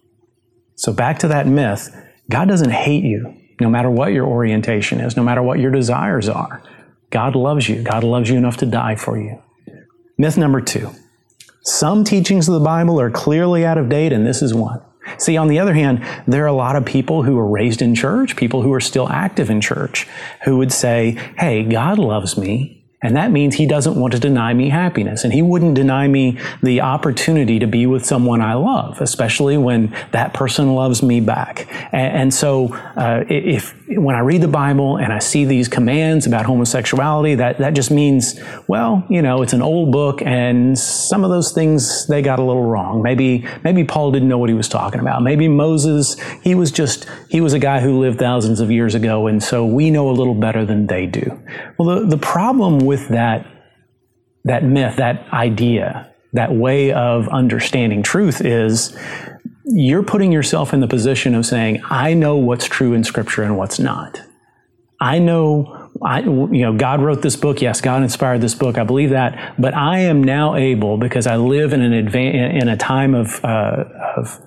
So 0.76 0.92
back 0.92 1.18
to 1.18 1.28
that 1.28 1.48
myth 1.48 1.94
God 2.30 2.46
doesn't 2.46 2.70
hate 2.70 3.04
you, 3.04 3.34
no 3.58 3.70
matter 3.70 3.90
what 3.90 4.12
your 4.12 4.26
orientation 4.26 5.00
is, 5.00 5.16
no 5.16 5.22
matter 5.22 5.42
what 5.42 5.58
your 5.58 5.70
desires 5.70 6.28
are. 6.28 6.62
God 7.10 7.34
loves 7.34 7.68
you. 7.68 7.82
God 7.82 8.04
loves 8.04 8.28
you 8.28 8.36
enough 8.36 8.58
to 8.58 8.66
die 8.66 8.96
for 8.96 9.18
you. 9.18 9.42
Myth 10.18 10.36
number 10.36 10.60
two 10.60 10.90
some 11.68 12.04
teachings 12.04 12.48
of 12.48 12.54
the 12.54 12.60
Bible 12.60 13.00
are 13.00 13.10
clearly 13.10 13.64
out 13.64 13.78
of 13.78 13.88
date, 13.88 14.12
and 14.12 14.26
this 14.26 14.42
is 14.42 14.54
one. 14.54 14.80
See, 15.18 15.36
on 15.36 15.48
the 15.48 15.58
other 15.58 15.74
hand, 15.74 16.04
there 16.26 16.44
are 16.44 16.48
a 16.48 16.52
lot 16.52 16.76
of 16.76 16.84
people 16.84 17.22
who 17.22 17.38
are 17.38 17.46
raised 17.46 17.80
in 17.80 17.94
church, 17.94 18.36
people 18.36 18.62
who 18.62 18.72
are 18.72 18.80
still 18.80 19.08
active 19.08 19.48
in 19.48 19.60
church, 19.60 20.06
who 20.44 20.58
would 20.58 20.72
say, 20.72 21.12
Hey, 21.38 21.64
God 21.64 21.98
loves 21.98 22.36
me. 22.36 22.77
And 23.00 23.16
that 23.16 23.30
means 23.30 23.54
he 23.54 23.66
doesn't 23.66 23.94
want 23.94 24.12
to 24.14 24.18
deny 24.18 24.52
me 24.52 24.70
happiness. 24.70 25.22
And 25.22 25.32
he 25.32 25.40
wouldn't 25.40 25.74
deny 25.74 26.08
me 26.08 26.38
the 26.62 26.80
opportunity 26.80 27.60
to 27.60 27.66
be 27.66 27.86
with 27.86 28.04
someone 28.04 28.40
I 28.40 28.54
love, 28.54 29.00
especially 29.00 29.56
when 29.56 29.94
that 30.10 30.34
person 30.34 30.74
loves 30.74 31.00
me 31.00 31.20
back. 31.20 31.68
And, 31.92 32.16
and 32.16 32.34
so, 32.34 32.74
uh, 32.74 33.24
if, 33.28 33.74
when 33.88 34.16
I 34.16 34.20
read 34.20 34.42
the 34.42 34.48
Bible 34.48 34.96
and 34.96 35.12
I 35.12 35.20
see 35.20 35.44
these 35.44 35.68
commands 35.68 36.26
about 36.26 36.44
homosexuality, 36.44 37.36
that, 37.36 37.58
that 37.58 37.74
just 37.74 37.92
means, 37.92 38.38
well, 38.66 39.06
you 39.08 39.22
know, 39.22 39.42
it's 39.42 39.52
an 39.52 39.62
old 39.62 39.92
book 39.92 40.20
and 40.22 40.76
some 40.76 41.22
of 41.22 41.30
those 41.30 41.52
things 41.52 42.06
they 42.08 42.20
got 42.20 42.40
a 42.40 42.42
little 42.42 42.64
wrong. 42.64 43.00
Maybe, 43.00 43.46
maybe 43.62 43.84
Paul 43.84 44.10
didn't 44.10 44.28
know 44.28 44.38
what 44.38 44.48
he 44.48 44.56
was 44.56 44.68
talking 44.68 45.00
about. 45.00 45.22
Maybe 45.22 45.46
Moses, 45.46 46.16
he 46.42 46.56
was 46.56 46.72
just, 46.72 47.06
he 47.28 47.40
was 47.40 47.52
a 47.52 47.60
guy 47.60 47.78
who 47.78 48.00
lived 48.00 48.18
thousands 48.18 48.58
of 48.58 48.72
years 48.72 48.96
ago. 48.96 49.28
And 49.28 49.40
so 49.40 49.64
we 49.64 49.90
know 49.90 50.10
a 50.10 50.12
little 50.12 50.34
better 50.34 50.64
than 50.64 50.88
they 50.88 51.06
do. 51.06 51.40
Well, 51.78 52.00
the, 52.00 52.06
the 52.06 52.18
problem 52.18 52.87
with 52.88 53.08
that, 53.08 53.46
that 54.44 54.64
myth, 54.64 54.96
that 54.96 55.28
idea, 55.32 56.12
that 56.32 56.52
way 56.52 56.92
of 56.92 57.28
understanding 57.28 58.02
truth 58.02 58.40
is 58.44 58.98
you're 59.64 60.02
putting 60.02 60.32
yourself 60.32 60.72
in 60.72 60.80
the 60.80 60.88
position 60.88 61.34
of 61.34 61.46
saying, 61.46 61.82
I 61.90 62.14
know 62.14 62.36
what's 62.36 62.66
true 62.66 62.94
in 62.94 63.04
Scripture 63.04 63.42
and 63.42 63.56
what's 63.56 63.78
not. 63.78 64.22
I 65.00 65.18
know, 65.20 65.90
I, 66.02 66.20
you 66.20 66.62
know, 66.62 66.76
God 66.76 67.00
wrote 67.00 67.22
this 67.22 67.36
book. 67.36 67.60
Yes, 67.60 67.80
God 67.80 68.02
inspired 68.02 68.40
this 68.40 68.54
book. 68.54 68.78
I 68.78 68.84
believe 68.84 69.10
that. 69.10 69.54
But 69.58 69.74
I 69.74 70.00
am 70.00 70.24
now 70.24 70.56
able, 70.56 70.96
because 70.96 71.26
I 71.26 71.36
live 71.36 71.72
in 71.72 71.82
an 71.82 71.92
adva- 71.92 72.60
in 72.60 72.68
a 72.68 72.76
time 72.76 73.14
of, 73.14 73.44
uh, 73.44 73.84
of 74.16 74.40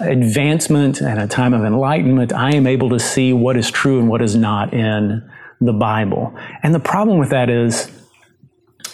advancement 0.00 1.00
and 1.00 1.20
a 1.20 1.28
time 1.28 1.54
of 1.54 1.64
enlightenment, 1.64 2.32
I 2.32 2.54
am 2.54 2.66
able 2.66 2.88
to 2.90 2.98
see 2.98 3.32
what 3.32 3.56
is 3.56 3.70
true 3.70 4.00
and 4.00 4.08
what 4.08 4.22
is 4.22 4.34
not 4.34 4.72
in 4.74 5.28
the 5.64 5.72
Bible. 5.72 6.36
And 6.62 6.74
the 6.74 6.80
problem 6.80 7.18
with 7.18 7.30
that 7.30 7.48
is 7.48 7.90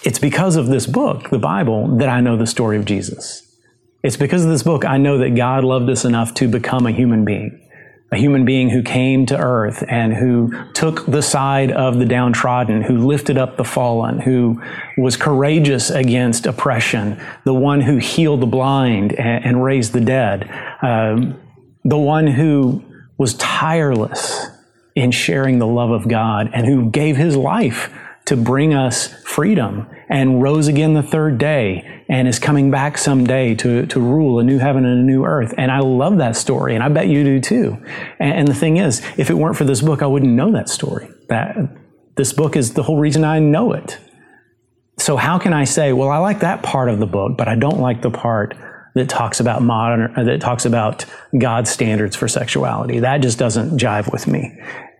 it's 0.04 0.18
because 0.18 0.56
of 0.56 0.66
this 0.66 0.86
book, 0.86 1.30
the 1.30 1.38
Bible, 1.38 1.96
that 1.96 2.08
I 2.08 2.20
know 2.20 2.36
the 2.36 2.46
story 2.46 2.76
of 2.76 2.84
Jesus. 2.84 3.44
It's 4.02 4.16
because 4.16 4.44
of 4.44 4.50
this 4.50 4.62
book 4.62 4.84
I 4.84 4.96
know 4.96 5.18
that 5.18 5.34
God 5.34 5.64
loved 5.64 5.90
us 5.90 6.04
enough 6.04 6.34
to 6.34 6.48
become 6.48 6.86
a 6.86 6.92
human 6.92 7.24
being. 7.24 7.64
A 8.10 8.16
human 8.16 8.46
being 8.46 8.70
who 8.70 8.82
came 8.82 9.26
to 9.26 9.36
earth 9.36 9.84
and 9.86 10.14
who 10.14 10.50
took 10.72 11.04
the 11.04 11.20
side 11.20 11.70
of 11.72 11.98
the 11.98 12.06
downtrodden, 12.06 12.82
who 12.82 13.06
lifted 13.06 13.36
up 13.36 13.58
the 13.58 13.64
fallen, 13.64 14.20
who 14.20 14.62
was 14.96 15.16
courageous 15.18 15.90
against 15.90 16.46
oppression, 16.46 17.20
the 17.44 17.52
one 17.52 17.82
who 17.82 17.98
healed 17.98 18.40
the 18.40 18.46
blind 18.46 19.12
and, 19.12 19.44
and 19.44 19.62
raised 19.62 19.92
the 19.92 20.00
dead, 20.00 20.48
um, 20.80 21.38
the 21.84 21.98
one 21.98 22.26
who 22.26 22.82
was 23.18 23.34
tireless 23.34 24.46
in 24.98 25.12
sharing 25.12 25.58
the 25.58 25.66
love 25.66 25.90
of 25.90 26.08
God 26.08 26.50
and 26.52 26.66
who 26.66 26.90
gave 26.90 27.16
his 27.16 27.36
life 27.36 27.90
to 28.26 28.36
bring 28.36 28.74
us 28.74 29.06
freedom 29.22 29.86
and 30.08 30.42
rose 30.42 30.66
again 30.66 30.92
the 30.92 31.02
third 31.02 31.38
day 31.38 32.04
and 32.08 32.26
is 32.26 32.38
coming 32.38 32.70
back 32.70 32.98
someday 32.98 33.54
to, 33.54 33.86
to 33.86 34.00
rule 34.00 34.38
a 34.38 34.42
new 34.44 34.58
heaven 34.58 34.84
and 34.84 35.00
a 35.00 35.02
new 35.02 35.24
earth. 35.24 35.54
And 35.56 35.70
I 35.70 35.78
love 35.78 36.18
that 36.18 36.36
story, 36.36 36.74
and 36.74 36.82
I 36.82 36.88
bet 36.88 37.06
you 37.08 37.22
do 37.24 37.40
too. 37.40 37.78
And, 38.18 38.40
and 38.40 38.48
the 38.48 38.54
thing 38.54 38.78
is, 38.78 39.00
if 39.16 39.30
it 39.30 39.34
weren't 39.34 39.56
for 39.56 39.64
this 39.64 39.80
book, 39.80 40.02
I 40.02 40.06
wouldn't 40.06 40.32
know 40.32 40.50
that 40.52 40.68
story. 40.68 41.08
That 41.28 41.56
this 42.16 42.32
book 42.32 42.56
is 42.56 42.74
the 42.74 42.82
whole 42.82 42.98
reason 42.98 43.24
I 43.24 43.38
know 43.38 43.72
it. 43.72 43.98
So 44.98 45.16
how 45.16 45.38
can 45.38 45.52
I 45.52 45.64
say, 45.64 45.92
well, 45.92 46.10
I 46.10 46.18
like 46.18 46.40
that 46.40 46.62
part 46.62 46.88
of 46.88 46.98
the 46.98 47.06
book, 47.06 47.38
but 47.38 47.46
I 47.46 47.54
don't 47.54 47.80
like 47.80 48.02
the 48.02 48.10
part 48.10 48.56
that 48.94 49.08
talks 49.08 49.38
about 49.38 49.62
modern, 49.62 50.12
that 50.26 50.40
talks 50.40 50.66
about 50.66 51.04
God's 51.38 51.70
standards 51.70 52.16
for 52.16 52.26
sexuality. 52.26 52.98
That 52.98 53.18
just 53.18 53.38
doesn't 53.38 53.78
jive 53.78 54.10
with 54.12 54.26
me 54.26 54.58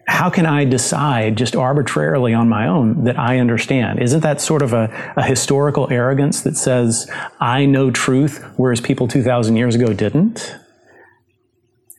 how 0.08 0.30
can 0.30 0.46
I 0.46 0.64
decide 0.64 1.36
just 1.36 1.54
arbitrarily 1.54 2.32
on 2.32 2.48
my 2.48 2.66
own 2.66 3.04
that 3.04 3.18
I 3.18 3.38
understand? 3.38 4.00
Isn't 4.00 4.20
that 4.20 4.40
sort 4.40 4.62
of 4.62 4.72
a, 4.72 5.12
a, 5.16 5.22
historical 5.22 5.86
arrogance 5.92 6.40
that 6.40 6.56
says, 6.56 7.10
I 7.40 7.66
know 7.66 7.90
truth, 7.90 8.42
whereas 8.56 8.80
people 8.80 9.06
2,000 9.06 9.56
years 9.56 9.74
ago 9.74 9.92
didn't? 9.92 10.56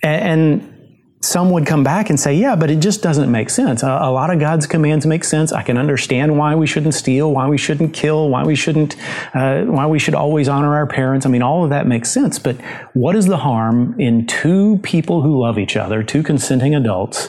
And, 0.02 0.42
and, 0.42 0.76
some 1.22 1.52
would 1.52 1.66
come 1.66 1.84
back 1.84 2.10
and 2.10 2.18
say, 2.18 2.34
yeah, 2.34 2.56
but 2.56 2.72
it 2.72 2.78
just 2.80 3.04
doesn't 3.04 3.30
make 3.30 3.50
sense. 3.50 3.84
A, 3.84 3.88
a, 3.88 4.10
lot 4.10 4.30
of 4.30 4.40
God's 4.40 4.66
commands 4.66 5.06
make 5.06 5.26
sense. 5.26 5.52
I 5.52 5.64
can 5.64 5.78
understand 5.78 6.38
why 6.38 6.56
we 6.56 6.66
shouldn't 6.66 6.94
steal, 6.94 7.34
why 7.34 7.46
we 7.50 7.58
shouldn't 7.58 7.94
kill, 7.94 8.30
why 8.30 8.46
we 8.46 8.56
shouldn't, 8.56 8.96
uh, 9.34 9.64
why 9.64 9.86
we 9.86 10.00
should 10.00 10.16
always 10.16 10.48
honor 10.48 10.76
our 10.76 10.88
parents. 10.88 11.26
I 11.26 11.30
mean, 11.30 11.42
all 11.42 11.66
of 11.66 11.72
that 11.72 11.88
makes 11.88 12.10
sense. 12.10 12.40
But 12.40 12.56
what 12.94 13.18
is 13.18 13.26
the 13.26 13.36
harm 13.36 14.00
in 14.00 14.28
two 14.28 14.80
people 14.82 15.22
who 15.22 15.42
love 15.42 15.60
each 15.60 15.76
other, 15.76 16.04
two 16.04 16.24
consenting 16.24 16.74
adults, 16.74 17.28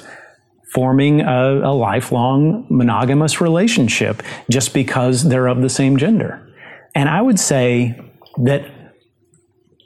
forming 0.73 1.21
a, 1.21 1.61
a 1.65 1.75
lifelong 1.75 2.67
monogamous 2.71 3.41
relationship 3.41 4.23
just 4.49 4.73
because 4.73 5.25
they're 5.25 5.49
of 5.49 5.62
the 5.62 5.69
same 5.69 5.97
gender. 5.97 6.47
And 6.95 7.09
I 7.09 7.21
would 7.23 7.39
say 7.39 8.00
that 8.39 8.71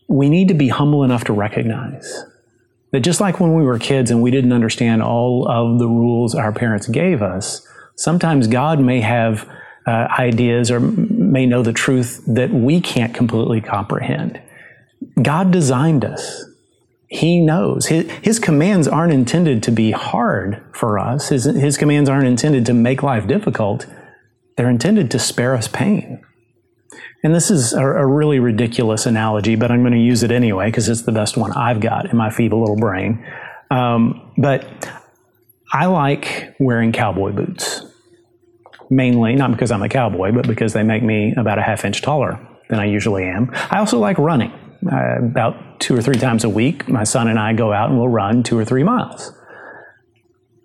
we 0.09 0.29
need 0.29 0.49
to 0.49 0.55
be 0.55 0.69
humble 0.69 1.03
enough 1.03 1.25
to 1.25 1.33
recognize 1.33 2.25
that 2.93 3.01
just 3.01 3.21
like 3.21 3.41
when 3.41 3.55
we 3.55 3.63
were 3.63 3.79
kids 3.79 4.11
and 4.11 4.23
we 4.23 4.31
didn't 4.31 4.53
understand 4.53 5.03
all 5.03 5.49
of 5.49 5.79
the 5.79 5.89
rules 5.89 6.35
our 6.35 6.53
parents 6.53 6.87
gave 6.87 7.23
us, 7.23 7.67
sometimes 7.97 8.47
God 8.47 8.79
may 8.79 9.01
have 9.01 9.49
uh, 9.87 10.09
ideas 10.19 10.71
or 10.71 10.81
may 10.81 11.47
know 11.47 11.63
the 11.63 11.73
truth 11.73 12.23
that 12.27 12.51
we 12.51 12.81
can't 12.81 13.15
completely 13.15 13.61
comprehend. 13.61 14.41
God 15.21 15.51
designed 15.51 16.05
us. 16.05 16.45
He 17.15 17.41
knows. 17.41 17.87
His, 17.87 18.11
his, 18.23 18.39
commands 18.41 18.89
aren't 18.89 19.13
intended 19.13 19.63
to 19.63 19.71
be 19.71 19.93
hard 19.93 20.61
for 20.73 20.99
us. 20.99 21.29
His, 21.29 21.45
his 21.45 21.79
commands 21.79 22.11
aren't 22.11 22.27
intended 22.27 22.67
to 22.67 22.75
make 22.75 23.05
life 23.05 23.29
difficult. 23.29 23.87
They're 24.57 24.69
intended 24.69 25.13
to 25.13 25.21
spare 25.21 25.55
us 25.55 25.69
pain. 25.69 26.25
And 27.23 27.33
this 27.33 27.53
is 27.53 27.73
a, 27.73 27.87
a 27.87 28.05
really 28.05 28.41
ridiculous 28.41 29.07
analogy, 29.07 29.55
but 29.55 29.71
I'm 29.71 29.83
going 29.83 29.93
to 29.93 29.99
use 30.01 30.25
it 30.25 30.33
anyway 30.33 30.67
because 30.67 30.89
it's 30.89 31.03
the 31.03 31.13
best 31.13 31.37
one 31.37 31.53
I've 31.53 31.79
got 31.79 32.11
in 32.11 32.17
my 32.17 32.31
feeble 32.31 32.59
little 32.59 32.77
brain. 32.77 33.25
Um, 33.71 34.33
but 34.37 34.67
I 35.73 35.87
like 35.87 36.57
wearing 36.59 36.91
cowboy 36.91 37.31
boots. 37.31 37.83
Mainly, 38.91 39.37
not 39.37 39.53
because 39.53 39.71
I'm 39.71 39.83
a 39.85 39.89
cowboy, 39.89 40.33
but 40.33 40.49
because 40.49 40.73
they 40.73 40.83
make 40.83 41.05
me 41.05 41.33
about 41.37 41.61
a 41.61 41.63
half 41.63 41.85
inch 41.85 42.03
taller 42.03 42.45
than 42.69 42.81
I 42.81 42.87
usually 42.87 43.23
am. 43.23 43.53
I 43.71 43.79
also 43.79 44.01
like 44.01 44.19
running. 44.19 44.53
Uh, 44.91 45.25
about 45.25 45.81
two 45.81 45.97
or 45.97 46.03
three 46.03 46.17
times 46.17 46.45
a 46.45 46.49
week, 46.49 46.89
my 46.89 47.05
son 47.05 47.29
and 47.29 47.39
I 47.39 47.53
go 47.53 47.73
out 47.73 47.91
and 47.91 47.99
we'll 47.99 48.09
run 48.09 48.43
two 48.43 48.59
or 48.59 48.65
three 48.65 48.83
miles. 48.83 49.33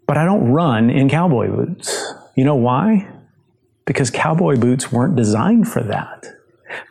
But 0.08 0.18
I 0.18 0.26
don't 0.26 0.52
run 0.52 0.90
in 0.90 1.10
cowboy 1.10 1.50
boots. 1.50 2.14
You 2.36 2.44
know 2.44 2.56
why? 2.56 3.08
Because 3.86 4.10
cowboy 4.10 4.58
boots 4.58 4.92
weren't 4.92 5.16
designed 5.16 5.68
for 5.68 5.84
that. 5.84 6.26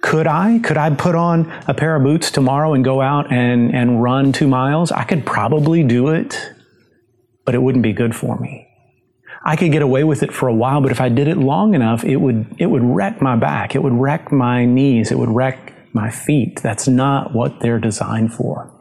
Could 0.00 0.26
I? 0.26 0.58
Could 0.60 0.76
I 0.76 0.90
put 0.90 1.14
on 1.14 1.50
a 1.66 1.74
pair 1.74 1.96
of 1.96 2.02
boots 2.02 2.30
tomorrow 2.30 2.74
and 2.74 2.84
go 2.84 3.00
out 3.00 3.32
and, 3.32 3.74
and 3.74 4.02
run 4.02 4.32
two 4.32 4.48
miles? 4.48 4.90
I 4.92 5.04
could 5.04 5.26
probably 5.26 5.82
do 5.82 6.08
it, 6.08 6.52
but 7.44 7.54
it 7.54 7.58
wouldn't 7.62 7.82
be 7.82 7.92
good 7.92 8.14
for 8.14 8.38
me. 8.38 8.68
I 9.44 9.56
could 9.56 9.72
get 9.72 9.82
away 9.82 10.04
with 10.04 10.22
it 10.22 10.32
for 10.32 10.48
a 10.48 10.54
while, 10.54 10.80
but 10.80 10.90
if 10.90 11.00
I 11.00 11.08
did 11.08 11.28
it 11.28 11.38
long 11.38 11.74
enough, 11.74 12.04
it 12.04 12.16
would, 12.16 12.54
it 12.58 12.66
would 12.66 12.82
wreck 12.82 13.22
my 13.22 13.36
back. 13.36 13.74
It 13.74 13.82
would 13.82 13.92
wreck 13.92 14.32
my 14.32 14.64
knees. 14.64 15.10
It 15.10 15.18
would 15.18 15.30
wreck 15.30 15.74
my 15.94 16.10
feet. 16.10 16.60
That's 16.62 16.88
not 16.88 17.34
what 17.34 17.60
they're 17.60 17.78
designed 17.78 18.32
for. 18.34 18.72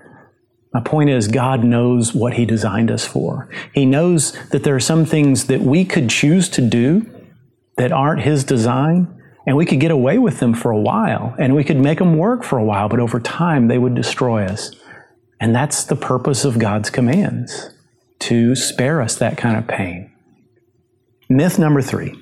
My 0.73 0.81
point 0.81 1.09
is, 1.09 1.27
God 1.27 1.63
knows 1.63 2.13
what 2.13 2.33
He 2.33 2.45
designed 2.45 2.91
us 2.91 3.05
for. 3.05 3.49
He 3.73 3.85
knows 3.85 4.33
that 4.49 4.63
there 4.63 4.75
are 4.75 4.79
some 4.79 5.05
things 5.05 5.47
that 5.47 5.61
we 5.61 5.85
could 5.85 6.09
choose 6.09 6.49
to 6.49 6.61
do 6.61 7.09
that 7.77 7.91
aren't 7.91 8.21
His 8.21 8.43
design, 8.43 9.07
and 9.45 9.55
we 9.55 9.65
could 9.65 9.79
get 9.79 9.91
away 9.91 10.17
with 10.17 10.39
them 10.39 10.53
for 10.53 10.71
a 10.71 10.79
while, 10.79 11.35
and 11.39 11.55
we 11.55 11.63
could 11.63 11.79
make 11.79 11.99
them 11.99 12.17
work 12.17 12.43
for 12.43 12.59
a 12.59 12.63
while, 12.63 12.89
but 12.89 12.99
over 12.99 13.19
time 13.19 13.67
they 13.67 13.77
would 13.77 13.95
destroy 13.95 14.45
us. 14.45 14.71
And 15.39 15.55
that's 15.55 15.83
the 15.83 15.95
purpose 15.95 16.43
of 16.45 16.59
God's 16.59 16.89
commands 16.89 17.69
to 18.19 18.55
spare 18.55 19.01
us 19.01 19.15
that 19.15 19.37
kind 19.37 19.57
of 19.57 19.67
pain. 19.67 20.11
Myth 21.29 21.59
number 21.59 21.81
three. 21.81 22.15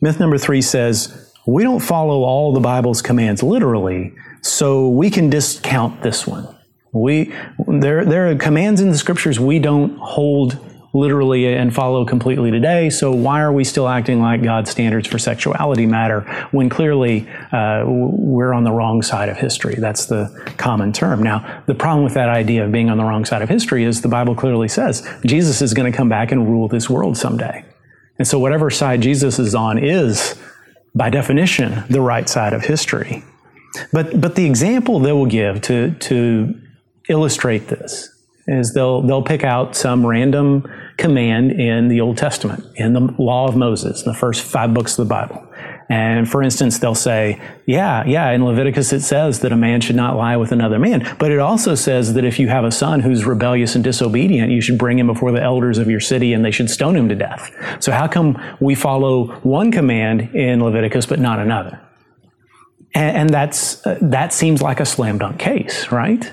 Myth 0.00 0.20
number 0.20 0.38
three 0.38 0.62
says 0.62 1.25
we 1.46 1.62
don't 1.62 1.80
follow 1.80 2.22
all 2.22 2.52
the 2.52 2.60
Bible's 2.60 3.00
commands 3.00 3.42
literally, 3.42 4.12
so 4.42 4.88
we 4.88 5.10
can 5.10 5.30
discount 5.30 6.02
this 6.02 6.26
one. 6.26 6.48
We, 6.92 7.32
there, 7.68 8.04
there 8.04 8.30
are 8.30 8.36
commands 8.36 8.80
in 8.80 8.90
the 8.90 8.98
scriptures 8.98 9.38
we 9.38 9.58
don't 9.58 9.96
hold 9.98 10.58
literally 10.92 11.46
and 11.54 11.74
follow 11.74 12.04
completely 12.04 12.50
today, 12.50 12.90
so 12.90 13.12
why 13.12 13.42
are 13.42 13.52
we 13.52 13.62
still 13.64 13.86
acting 13.86 14.20
like 14.20 14.42
God's 14.42 14.70
standards 14.70 15.06
for 15.06 15.18
sexuality 15.18 15.86
matter 15.86 16.22
when 16.50 16.68
clearly 16.68 17.28
uh, 17.52 17.84
we're 17.86 18.52
on 18.52 18.64
the 18.64 18.72
wrong 18.72 19.02
side 19.02 19.28
of 19.28 19.36
history? 19.36 19.74
That's 19.76 20.06
the 20.06 20.28
common 20.56 20.92
term. 20.92 21.22
Now, 21.22 21.62
the 21.66 21.74
problem 21.74 22.02
with 22.02 22.14
that 22.14 22.28
idea 22.28 22.64
of 22.64 22.72
being 22.72 22.88
on 22.88 22.96
the 22.96 23.04
wrong 23.04 23.24
side 23.24 23.42
of 23.42 23.48
history 23.48 23.84
is 23.84 24.00
the 24.00 24.08
Bible 24.08 24.34
clearly 24.34 24.68
says 24.68 25.06
Jesus 25.24 25.62
is 25.62 25.74
going 25.74 25.90
to 25.90 25.96
come 25.96 26.08
back 26.08 26.32
and 26.32 26.48
rule 26.48 26.66
this 26.66 26.88
world 26.88 27.16
someday. 27.16 27.64
And 28.18 28.26
so, 28.26 28.38
whatever 28.38 28.70
side 28.70 29.02
Jesus 29.02 29.38
is 29.38 29.54
on 29.54 29.78
is 29.78 30.34
by 30.96 31.10
definition, 31.10 31.84
the 31.90 32.00
right 32.00 32.28
side 32.28 32.52
of 32.52 32.64
history. 32.64 33.22
But 33.92 34.20
but 34.20 34.34
the 34.34 34.46
example 34.46 34.98
they 34.98 35.12
will 35.12 35.26
give 35.26 35.60
to 35.62 35.92
to 35.92 36.60
illustrate 37.08 37.68
this 37.68 38.08
is 38.46 38.72
they'll 38.72 39.02
they'll 39.02 39.22
pick 39.22 39.44
out 39.44 39.76
some 39.76 40.06
random 40.06 40.66
command 40.96 41.52
in 41.52 41.88
the 41.88 42.00
Old 42.00 42.16
Testament, 42.16 42.64
in 42.76 42.94
the 42.94 43.14
law 43.18 43.46
of 43.46 43.56
Moses, 43.56 44.02
in 44.04 44.10
the 44.10 44.18
first 44.18 44.42
five 44.42 44.72
books 44.72 44.98
of 44.98 45.06
the 45.06 45.10
Bible. 45.10 45.45
And 45.88 46.28
for 46.28 46.42
instance, 46.42 46.78
they'll 46.78 46.96
say, 46.96 47.40
yeah, 47.64 48.04
yeah, 48.04 48.30
in 48.30 48.44
Leviticus 48.44 48.92
it 48.92 49.00
says 49.00 49.40
that 49.40 49.52
a 49.52 49.56
man 49.56 49.80
should 49.80 49.94
not 49.94 50.16
lie 50.16 50.36
with 50.36 50.50
another 50.50 50.78
man. 50.78 51.16
But 51.18 51.30
it 51.30 51.38
also 51.38 51.74
says 51.76 52.14
that 52.14 52.24
if 52.24 52.38
you 52.40 52.48
have 52.48 52.64
a 52.64 52.72
son 52.72 53.00
who's 53.00 53.24
rebellious 53.24 53.74
and 53.76 53.84
disobedient, 53.84 54.50
you 54.50 54.60
should 54.60 54.78
bring 54.78 54.98
him 54.98 55.06
before 55.06 55.30
the 55.30 55.42
elders 55.42 55.78
of 55.78 55.88
your 55.88 56.00
city 56.00 56.32
and 56.32 56.44
they 56.44 56.50
should 56.50 56.70
stone 56.70 56.96
him 56.96 57.08
to 57.08 57.14
death. 57.14 57.52
So 57.78 57.92
how 57.92 58.08
come 58.08 58.42
we 58.60 58.74
follow 58.74 59.28
one 59.42 59.70
command 59.70 60.34
in 60.34 60.62
Leviticus 60.62 61.06
but 61.06 61.20
not 61.20 61.38
another? 61.38 61.80
And, 62.94 63.16
and 63.16 63.30
that's, 63.30 63.86
uh, 63.86 63.98
that 64.02 64.32
seems 64.32 64.62
like 64.62 64.80
a 64.80 64.86
slam 64.86 65.18
dunk 65.18 65.38
case, 65.38 65.92
right? 65.92 66.32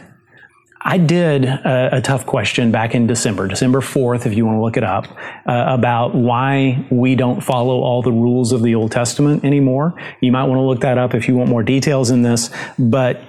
I 0.86 0.98
did 0.98 1.46
a, 1.46 1.98
a, 1.98 2.02
tough 2.02 2.26
question 2.26 2.70
back 2.70 2.94
in 2.94 3.08
December, 3.08 3.48
December 3.48 3.80
4th, 3.80 4.26
if 4.26 4.34
you 4.34 4.46
want 4.46 4.58
to 4.58 4.62
look 4.62 4.76
it 4.76 4.84
up, 4.84 5.08
uh, 5.48 5.66
about 5.68 6.14
why 6.14 6.86
we 6.92 7.16
don't 7.16 7.42
follow 7.42 7.80
all 7.80 8.02
the 8.02 8.12
rules 8.12 8.52
of 8.52 8.64
the 8.64 8.76
Old 8.76 8.92
Testament 8.92 9.46
anymore. 9.46 9.94
You 10.20 10.34
might 10.34 10.44
want 10.44 10.58
to 10.58 10.64
look 10.64 10.82
that 10.82 10.98
up 10.98 11.14
if 11.14 11.30
you 11.30 11.38
want 11.38 11.50
more 11.50 11.64
details 11.64 12.10
in 12.10 12.22
this, 12.22 12.50
but 12.78 13.22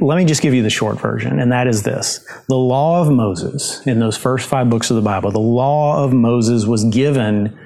let 0.00 0.16
me 0.16 0.24
just 0.24 0.40
give 0.40 0.54
you 0.54 0.62
the 0.62 0.70
short 0.70 0.98
version, 0.98 1.38
and 1.38 1.52
that 1.52 1.66
is 1.66 1.82
this. 1.82 2.26
The 2.48 2.56
law 2.56 3.02
of 3.02 3.10
Moses, 3.10 3.86
in 3.86 3.98
those 3.98 4.16
first 4.16 4.48
five 4.48 4.70
books 4.70 4.90
of 4.90 4.96
the 4.96 5.02
Bible, 5.02 5.30
the 5.30 5.38
law 5.38 6.02
of 6.02 6.14
Moses 6.14 6.64
was 6.64 6.84
given 6.84 7.58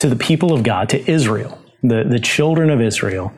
to 0.00 0.08
the 0.08 0.16
people 0.16 0.52
of 0.52 0.62
God, 0.62 0.90
to 0.90 1.10
Israel, 1.10 1.58
the, 1.82 2.04
the 2.04 2.20
children 2.20 2.68
of 2.68 2.82
Israel, 2.82 3.32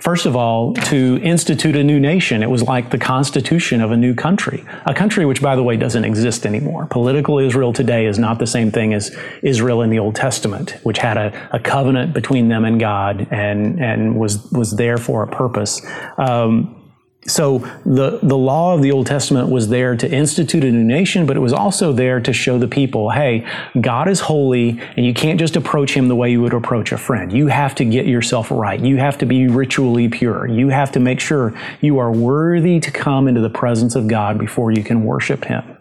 First 0.00 0.26
of 0.26 0.36
all, 0.36 0.74
to 0.74 1.18
institute 1.22 1.74
a 1.74 1.82
new 1.82 1.98
nation. 1.98 2.42
It 2.42 2.50
was 2.50 2.62
like 2.62 2.90
the 2.90 2.98
constitution 2.98 3.80
of 3.80 3.92
a 3.92 3.96
new 3.96 4.14
country. 4.14 4.62
A 4.84 4.92
country 4.92 5.24
which, 5.24 5.40
by 5.40 5.56
the 5.56 5.62
way, 5.62 5.78
doesn't 5.78 6.04
exist 6.04 6.44
anymore. 6.44 6.86
Political 6.86 7.38
Israel 7.38 7.72
today 7.72 8.04
is 8.04 8.18
not 8.18 8.38
the 8.38 8.46
same 8.46 8.70
thing 8.70 8.92
as 8.92 9.16
Israel 9.42 9.80
in 9.80 9.88
the 9.88 9.98
Old 9.98 10.14
Testament, 10.14 10.72
which 10.82 10.98
had 10.98 11.16
a, 11.16 11.48
a 11.50 11.58
covenant 11.58 12.12
between 12.12 12.48
them 12.48 12.66
and 12.66 12.78
God 12.78 13.26
and, 13.30 13.80
and 13.80 14.16
was, 14.16 14.50
was 14.52 14.76
there 14.76 14.98
for 14.98 15.22
a 15.22 15.28
purpose. 15.28 15.80
Um, 16.18 16.85
so 17.26 17.58
the, 17.84 18.20
the 18.22 18.36
law 18.36 18.74
of 18.74 18.82
the 18.82 18.92
Old 18.92 19.06
Testament 19.06 19.48
was 19.48 19.68
there 19.68 19.96
to 19.96 20.10
institute 20.10 20.62
a 20.62 20.70
new 20.70 20.84
nation, 20.84 21.26
but 21.26 21.36
it 21.36 21.40
was 21.40 21.52
also 21.52 21.92
there 21.92 22.20
to 22.20 22.32
show 22.32 22.58
the 22.58 22.68
people, 22.68 23.10
hey, 23.10 23.46
God 23.80 24.08
is 24.08 24.20
holy 24.20 24.80
and 24.96 25.04
you 25.04 25.12
can't 25.12 25.38
just 25.38 25.56
approach 25.56 25.94
him 25.94 26.08
the 26.08 26.14
way 26.14 26.30
you 26.30 26.40
would 26.42 26.54
approach 26.54 26.92
a 26.92 26.98
friend. 26.98 27.32
You 27.32 27.48
have 27.48 27.74
to 27.76 27.84
get 27.84 28.06
yourself 28.06 28.50
right. 28.50 28.78
You 28.80 28.98
have 28.98 29.18
to 29.18 29.26
be 29.26 29.48
ritually 29.48 30.08
pure. 30.08 30.46
You 30.46 30.68
have 30.68 30.92
to 30.92 31.00
make 31.00 31.20
sure 31.20 31.52
you 31.80 31.98
are 31.98 32.12
worthy 32.12 32.78
to 32.80 32.90
come 32.90 33.26
into 33.26 33.40
the 33.40 33.50
presence 33.50 33.96
of 33.96 34.06
God 34.06 34.38
before 34.38 34.70
you 34.70 34.84
can 34.84 35.04
worship 35.04 35.46
him. 35.46 35.76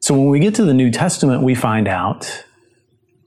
So 0.00 0.14
when 0.14 0.28
we 0.28 0.40
get 0.40 0.54
to 0.56 0.64
the 0.64 0.74
New 0.74 0.90
Testament, 0.90 1.42
we 1.42 1.54
find 1.54 1.88
out 1.88 2.44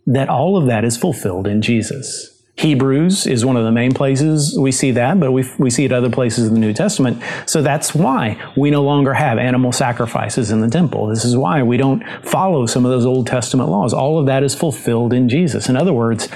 that 0.06 0.30
all 0.30 0.56
of 0.56 0.68
that 0.68 0.86
is 0.86 0.96
fulfilled 0.96 1.48
in 1.48 1.64
Jesus. 1.64 2.37
Hebrews 2.58 3.28
is 3.28 3.46
one 3.46 3.56
of 3.56 3.66
the 3.66 3.72
main 3.72 3.94
places 3.94 4.58
we 4.58 4.72
see 4.72 4.90
that, 4.92 5.20
but 5.20 5.32
we, 5.32 5.48
we 5.60 5.70
see 5.70 5.86
it 5.86 5.92
other 5.92 6.10
places 6.10 6.48
in 6.48 6.56
the 6.56 6.60
New 6.60 6.74
Testament. 6.74 7.22
So 7.46 7.62
that's 7.62 7.94
why 7.94 8.52
we 8.58 8.72
no 8.72 8.84
longer 8.84 9.14
have 9.14 9.38
animal 9.38 9.72
sacrifices 9.72 10.50
in 10.50 10.62
the 10.62 10.70
temple. 10.70 11.06
This 11.06 11.24
is 11.24 11.38
why 11.38 11.62
we 11.62 11.78
don't 11.78 12.04
follow 12.26 12.66
some 12.66 12.84
of 12.84 12.90
those 12.90 13.06
Old 13.06 13.28
Testament 13.28 13.70
laws. 13.70 13.94
All 13.94 14.18
of 14.18 14.26
that 14.26 14.42
is 14.42 14.56
fulfilled 14.56 15.14
in 15.14 15.30
Jesus. 15.30 15.70
In 15.70 15.78
other 15.78 15.94
words, 15.94 16.30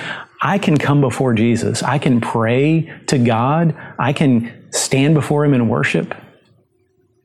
I 0.43 0.59
can 0.59 0.77
come 0.77 1.01
before 1.01 1.33
Jesus. 1.33 1.81
I 1.81 1.97
can 1.97 2.21
pray 2.21 2.93
to 3.07 3.17
God. 3.17 3.75
I 3.97 4.13
can 4.13 4.71
stand 4.71 5.15
before 5.15 5.43
Him 5.43 5.55
in 5.55 5.69
worship 5.69 6.13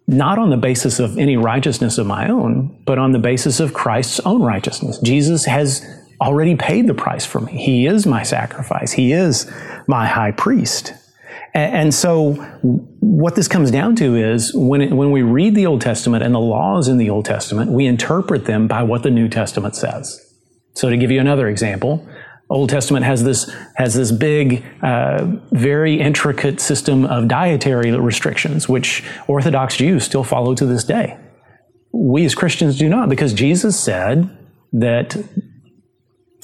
not 0.09 0.39
on 0.39 0.51
the 0.51 0.57
basis 0.57 1.01
of 1.01 1.19
any 1.19 1.37
righteousness 1.37 1.99
of 1.99 2.07
my 2.07 2.29
own, 2.29 2.81
but 2.85 2.99
on 2.99 3.13
the 3.13 3.19
basis 3.19 3.59
of 3.59 3.75
Christ's 3.75 4.21
own 4.21 4.43
righteousness. 4.43 4.99
Jesus 5.01 5.45
has 5.47 5.85
already 6.21 6.57
paid 6.57 6.87
the 6.87 6.95
price 6.95 7.27
for 7.27 7.41
me. 7.41 7.53
He 7.53 7.87
is 7.87 8.07
my 8.07 8.23
sacrifice. 8.23 8.93
He 8.93 9.13
is 9.13 9.51
my 9.87 10.07
high 10.07 10.33
priest. 10.33 10.93
And, 11.55 11.95
so, 11.95 12.35
what 13.01 13.35
this 13.35 13.49
comes 13.49 13.71
down 13.71 13.97
to 13.97 14.15
is 14.15 14.53
when, 14.55 14.83
it, 14.83 14.93
when 14.93 15.11
we 15.11 15.23
read 15.23 15.55
the 15.55 15.65
Old 15.65 15.81
Testament 15.81 16.23
and 16.23 16.35
the 16.35 16.39
laws 16.39 16.87
in 16.87 16.99
the 16.99 17.09
Old 17.09 17.25
Testament, 17.25 17.73
we 17.73 17.87
interpret 17.87 18.45
them 18.45 18.69
by 18.69 18.83
what 18.83 19.03
the 19.03 19.11
New 19.11 19.27
Testament 19.27 19.75
says. 19.75 20.23
So, 20.75 20.91
to 20.91 20.99
give 20.99 21.11
you 21.11 21.19
another 21.19 21.49
example, 21.49 22.07
Old 22.51 22.69
Testament 22.69 23.07
has 23.07 23.25
this 23.25 23.51
has 23.77 23.95
this 23.95 24.13
big, 24.13 24.65
uh, 24.83 25.25
very 25.51 25.99
intricate 25.99 26.61
system 26.61 27.07
of 27.07 27.27
dietary 27.27 27.91
restrictions, 27.91 28.69
which 28.69 29.03
Orthodox 29.27 29.77
Jews 29.77 30.05
still 30.05 30.25
follow 30.25 30.55
to 30.55 30.67
this 30.67 30.85
day. 30.85 31.19
We 31.91 32.27
as 32.27 32.35
Christians 32.35 32.79
do 32.79 32.89
not, 32.91 33.09
because 33.09 33.33
Jesus 33.33 33.81
said 33.81 34.29
that 34.73 35.17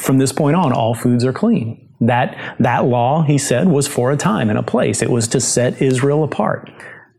from 0.01 0.19
this 0.19 0.33
point 0.33 0.57
on, 0.57 0.73
all 0.73 0.95
foods 0.95 1.25
are 1.25 1.33
clean. 1.33 1.89
That, 2.01 2.57
that 2.59 2.85
law, 2.85 3.23
he 3.23 3.39
said, 3.39 3.69
was 3.69 3.87
for 3.87 4.11
a 4.11 4.17
time 4.17 4.51
and 4.51 4.59
a 4.59 4.63
place. 4.63 5.03
It 5.03 5.11
was 5.11 5.29
to 5.29 5.41
set 5.41 5.81
Israel 5.81 6.25
apart. 6.25 6.71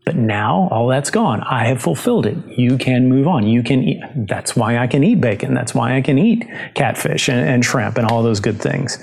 But 0.04 0.16
now 0.16 0.68
all 0.70 0.88
that's 0.88 1.10
gone. 1.10 1.40
I 1.40 1.64
have 1.64 1.80
fulfilled 1.80 2.26
it. 2.26 2.36
You 2.58 2.76
can 2.76 3.08
move 3.08 3.26
on. 3.26 3.46
You 3.46 3.62
can 3.62 3.82
eat. 3.82 4.02
That's 4.14 4.54
why 4.54 4.76
I 4.76 4.86
can 4.86 5.02
eat 5.02 5.20
bacon. 5.20 5.54
That's 5.54 5.74
why 5.74 5.96
I 5.96 6.02
can 6.02 6.18
eat 6.18 6.46
catfish 6.74 7.28
and, 7.28 7.48
and 7.48 7.64
shrimp 7.64 7.96
and 7.96 8.06
all 8.06 8.22
those 8.22 8.40
good 8.40 8.60
things. 8.60 9.02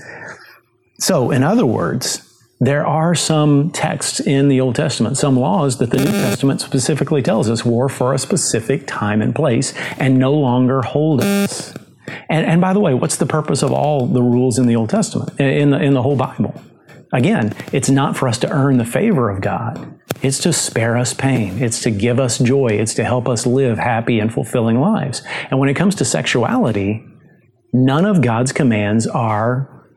So, 1.00 1.32
in 1.32 1.42
other 1.42 1.66
words, 1.66 2.28
there 2.60 2.86
are 2.86 3.16
some 3.16 3.72
texts 3.72 4.20
in 4.20 4.48
the 4.48 4.62
Old 4.62 4.76
Testament, 4.76 5.18
some 5.18 5.36
laws 5.36 5.80
that 5.80 5.90
the 5.90 5.98
New 5.98 6.12
Testament 6.12 6.62
specifically 6.62 7.24
tells 7.24 7.50
us 7.50 7.66
were 7.66 7.90
for 7.90 8.14
a 8.14 8.20
specific 8.20 8.86
time 8.86 9.24
and 9.24 9.34
place 9.34 9.74
and 9.98 10.20
no 10.20 10.32
longer 10.32 10.84
hold 10.84 11.24
us. 11.24 11.74
And, 12.30 12.46
and 12.46 12.62
by 12.62 12.74
the 12.74 12.80
way, 12.80 12.94
what's 12.94 13.18
the 13.18 13.26
purpose 13.26 13.64
of 13.64 13.72
all 13.72 14.08
the 14.08 14.22
rules 14.22 14.58
in 14.58 14.68
the 14.68 14.76
Old 14.76 14.90
Testament, 14.90 15.40
in 15.40 15.72
the, 15.72 15.82
in 15.82 15.94
the 15.94 16.02
whole 16.02 16.16
Bible? 16.16 16.54
Again, 17.14 17.54
it's 17.74 17.90
not 17.90 18.16
for 18.16 18.28
us 18.28 18.38
to 18.40 18.50
earn 18.50 18.78
the 18.78 18.86
favor 18.86 19.30
of 19.30 19.42
God. 19.42 20.00
It's 20.22 20.40
to 20.40 20.54
spare 20.54 20.98
us 20.98 21.14
pain. 21.14 21.62
It's 21.62 21.82
to 21.82 21.92
give 21.92 22.20
us 22.20 22.38
joy. 22.38 22.68
It's 22.70 22.94
to 22.96 23.04
help 23.04 23.28
us 23.28 23.46
live 23.46 23.78
happy 23.78 24.20
and 24.20 24.34
fulfilling 24.34 24.80
lives. 24.80 25.22
And 25.50 25.60
when 25.60 25.68
it 25.68 25.74
comes 25.74 25.96
to 25.96 26.06
sexuality, 26.06 27.04
none 27.74 28.06
of 28.06 28.22
God's 28.22 28.54
commands 28.54 29.08
are, 29.08 29.88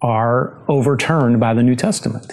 are 0.00 0.64
overturned 0.68 1.40
by 1.40 1.54
the 1.54 1.62
New 1.62 1.74
Testament. 1.74 2.32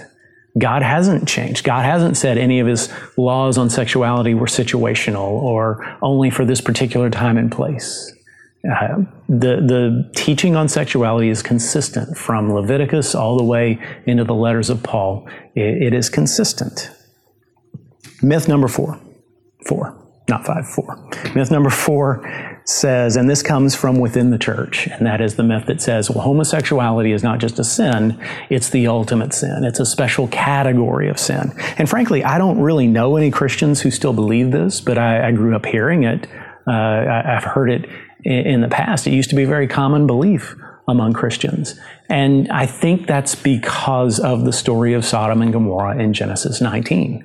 God 0.58 0.84
hasn't 0.84 1.28
changed. 1.28 1.66
God 1.66 1.84
hasn't 1.84 2.16
said 2.16 2.38
any 2.38 2.60
of 2.60 2.68
his 2.68 2.90
laws 3.18 3.58
on 3.58 3.70
sexuality 3.70 4.34
were 4.34 4.46
situational 4.46 5.32
or 5.32 5.98
only 6.02 6.30
for 6.30 6.46
this 6.46 6.62
particular 6.62 7.10
time 7.10 7.38
and 7.38 7.52
place. 7.52 8.14
Uh, 8.70 9.04
the 9.30 9.58
the 9.58 10.12
teaching 10.16 10.56
on 10.56 10.68
sexuality 10.68 11.30
is 11.30 11.44
consistent 11.44 12.18
from 12.18 12.52
Leviticus 12.52 13.14
all 13.14 13.38
the 13.38 13.44
way 13.44 13.80
into 14.06 14.24
the 14.24 14.34
letters 14.34 14.70
of 14.70 14.82
Paul. 14.82 15.28
it, 15.56 15.84
it 15.84 15.94
is 15.94 16.10
consistent. 16.10 16.90
Myth 18.22 18.48
number 18.48 18.68
four, 18.68 19.00
four, 19.68 19.96
not 20.30 20.46
five, 20.46 20.68
four. 20.68 20.98
Myth 21.36 21.52
number 21.52 21.70
four 21.70 22.28
says, 22.66 23.16
and 23.16 23.30
this 23.30 23.44
comes 23.44 23.76
from 23.76 24.00
within 24.00 24.32
the 24.32 24.40
church, 24.40 24.88
and 24.88 25.06
that 25.06 25.22
is 25.22 25.36
the 25.36 25.44
myth 25.44 25.68
that 25.68 25.82
says, 25.82 26.10
well, 26.10 26.22
homosexuality 26.22 27.12
is 27.12 27.22
not 27.22 27.40
just 27.40 27.60
a 27.60 27.64
sin, 27.64 28.20
it's 28.50 28.70
the 28.70 28.88
ultimate 28.88 29.34
sin. 29.34 29.64
It's 29.64 29.80
a 29.80 29.86
special 29.86 30.28
category 30.30 31.10
of 31.10 31.20
sin. 31.20 31.54
And 31.78 31.88
frankly, 31.88 32.24
I 32.24 32.40
don't 32.40 32.60
really 32.60 32.88
know 32.88 33.18
any 33.18 33.30
Christians 33.30 33.82
who 33.82 33.92
still 33.92 34.14
believe 34.14 34.52
this, 34.52 34.82
but 34.82 34.98
I, 34.98 35.28
I 35.28 35.32
grew 35.32 35.56
up 35.56 35.66
hearing 35.66 36.04
it. 36.04 36.28
Uh, 36.68 36.72
I, 36.72 37.38
I've 37.38 37.44
heard 37.44 37.70
it 37.70 37.88
in 38.26 38.62
the 38.62 38.68
past. 38.68 39.08
It 39.08 39.14
used 39.14 39.30
to 39.30 39.36
be 39.36 39.44
a 39.44 39.48
very 39.48 39.68
common 39.68 40.08
belief 40.08 40.56
among 40.88 41.14
Christians. 41.14 41.80
And 42.10 42.50
I 42.52 42.66
think 42.66 43.08
that's 43.08 43.36
because 43.36 44.20
of 44.20 44.46
the 44.46 44.54
story 44.54 44.94
of 44.94 45.06
Sodom 45.06 45.42
and 45.42 45.54
Gomorrah 45.54 45.98
in 45.98 46.14
Genesis 46.14 46.62
19. 46.62 47.24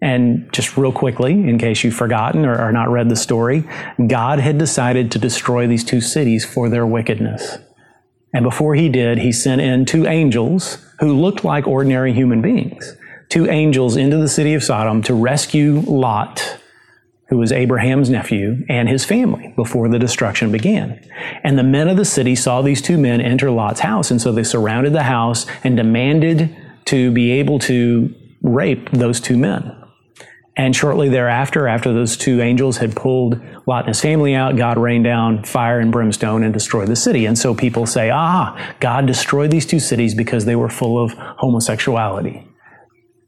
And 0.00 0.52
just 0.52 0.76
real 0.76 0.92
quickly, 0.92 1.32
in 1.32 1.58
case 1.58 1.82
you've 1.82 1.94
forgotten 1.94 2.44
or, 2.44 2.60
or 2.60 2.72
not 2.72 2.90
read 2.90 3.08
the 3.08 3.16
story, 3.16 3.64
God 4.06 4.38
had 4.38 4.58
decided 4.58 5.10
to 5.12 5.18
destroy 5.18 5.66
these 5.66 5.84
two 5.84 6.00
cities 6.00 6.44
for 6.44 6.68
their 6.68 6.86
wickedness. 6.86 7.58
And 8.34 8.42
before 8.42 8.74
he 8.74 8.88
did, 8.88 9.18
he 9.18 9.32
sent 9.32 9.60
in 9.60 9.84
two 9.84 10.06
angels 10.06 10.84
who 10.98 11.14
looked 11.14 11.44
like 11.44 11.66
ordinary 11.66 12.12
human 12.12 12.42
beings, 12.42 12.96
two 13.28 13.48
angels 13.48 13.96
into 13.96 14.16
the 14.16 14.28
city 14.28 14.54
of 14.54 14.62
Sodom 14.62 15.02
to 15.04 15.14
rescue 15.14 15.80
Lot 15.86 16.58
who 17.34 17.40
was 17.40 17.50
Abraham's 17.50 18.08
nephew, 18.08 18.64
and 18.68 18.88
his 18.88 19.04
family 19.04 19.52
before 19.56 19.88
the 19.88 19.98
destruction 19.98 20.52
began. 20.52 21.04
And 21.42 21.58
the 21.58 21.64
men 21.64 21.88
of 21.88 21.96
the 21.96 22.04
city 22.04 22.36
saw 22.36 22.62
these 22.62 22.80
two 22.80 22.96
men 22.96 23.20
enter 23.20 23.50
Lot's 23.50 23.80
house, 23.80 24.12
and 24.12 24.22
so 24.22 24.30
they 24.30 24.44
surrounded 24.44 24.92
the 24.92 25.02
house 25.02 25.44
and 25.64 25.76
demanded 25.76 26.56
to 26.84 27.10
be 27.10 27.32
able 27.32 27.58
to 27.58 28.14
rape 28.42 28.88
those 28.92 29.20
two 29.20 29.36
men. 29.36 29.76
And 30.56 30.76
shortly 30.76 31.08
thereafter, 31.08 31.66
after 31.66 31.92
those 31.92 32.16
two 32.16 32.40
angels 32.40 32.76
had 32.76 32.94
pulled 32.94 33.40
Lot 33.66 33.80
and 33.80 33.88
his 33.88 34.00
family 34.00 34.36
out, 34.36 34.56
God 34.56 34.78
rained 34.78 35.02
down 35.02 35.42
fire 35.42 35.80
and 35.80 35.90
brimstone 35.90 36.44
and 36.44 36.54
destroyed 36.54 36.86
the 36.86 36.94
city. 36.94 37.26
And 37.26 37.36
so 37.36 37.52
people 37.52 37.84
say, 37.84 38.10
ah, 38.10 38.76
God 38.78 39.06
destroyed 39.06 39.50
these 39.50 39.66
two 39.66 39.80
cities 39.80 40.14
because 40.14 40.44
they 40.44 40.54
were 40.54 40.68
full 40.68 41.02
of 41.02 41.14
homosexuality. 41.18 42.46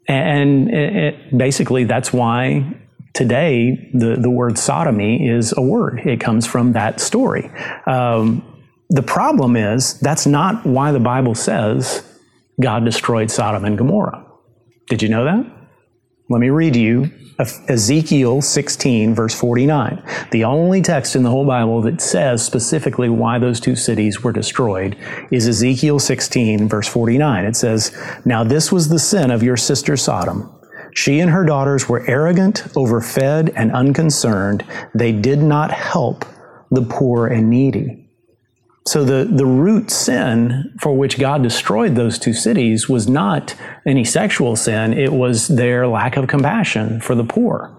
And 0.06 0.70
it, 0.70 0.96
it, 0.96 1.36
basically, 1.36 1.82
that's 1.82 2.12
why 2.12 2.72
today 3.16 3.90
the, 3.94 4.16
the 4.16 4.30
word 4.30 4.58
sodomy 4.58 5.26
is 5.26 5.54
a 5.56 5.62
word. 5.62 6.00
It 6.04 6.20
comes 6.20 6.46
from 6.46 6.72
that 6.72 7.00
story. 7.00 7.50
Um, 7.86 8.44
the 8.90 9.02
problem 9.02 9.56
is 9.56 9.98
that's 10.00 10.26
not 10.26 10.64
why 10.66 10.92
the 10.92 11.00
Bible 11.00 11.34
says 11.34 12.04
God 12.60 12.84
destroyed 12.84 13.30
Sodom 13.30 13.64
and 13.64 13.76
Gomorrah. 13.76 14.24
Did 14.88 15.02
you 15.02 15.08
know 15.08 15.24
that? 15.24 15.44
Let 16.28 16.40
me 16.40 16.50
read 16.50 16.76
you 16.76 17.10
Ezekiel 17.38 18.40
16, 18.40 19.14
verse 19.14 19.34
49. 19.34 20.02
The 20.30 20.44
only 20.44 20.80
text 20.80 21.14
in 21.14 21.22
the 21.22 21.30
whole 21.30 21.46
Bible 21.46 21.82
that 21.82 22.00
says 22.00 22.44
specifically 22.44 23.08
why 23.08 23.38
those 23.38 23.60
two 23.60 23.76
cities 23.76 24.22
were 24.22 24.32
destroyed 24.32 24.96
is 25.30 25.46
Ezekiel 25.46 25.98
16, 25.98 26.68
verse 26.68 26.88
49. 26.88 27.44
It 27.44 27.56
says, 27.56 27.96
Now 28.24 28.42
this 28.42 28.72
was 28.72 28.88
the 28.88 28.98
sin 28.98 29.30
of 29.30 29.42
your 29.42 29.56
sister 29.56 29.96
Sodom. 29.96 30.50
She 30.96 31.20
and 31.20 31.30
her 31.30 31.44
daughters 31.44 31.90
were 31.90 32.08
arrogant, 32.08 32.64
overfed, 32.74 33.52
and 33.54 33.70
unconcerned. 33.70 34.64
They 34.94 35.12
did 35.12 35.42
not 35.42 35.70
help 35.70 36.24
the 36.70 36.80
poor 36.80 37.26
and 37.26 37.50
needy. 37.50 38.08
So 38.86 39.04
the, 39.04 39.30
the 39.30 39.44
root 39.44 39.90
sin 39.90 40.74
for 40.80 40.96
which 40.96 41.18
God 41.18 41.42
destroyed 41.42 41.96
those 41.96 42.18
two 42.18 42.32
cities 42.32 42.88
was 42.88 43.08
not 43.08 43.54
any 43.84 44.04
sexual 44.06 44.56
sin, 44.56 44.94
it 44.94 45.12
was 45.12 45.48
their 45.48 45.86
lack 45.86 46.16
of 46.16 46.28
compassion 46.28 47.02
for 47.02 47.14
the 47.14 47.24
poor. 47.24 47.76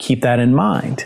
Keep 0.00 0.22
that 0.22 0.40
in 0.40 0.52
mind. 0.52 1.04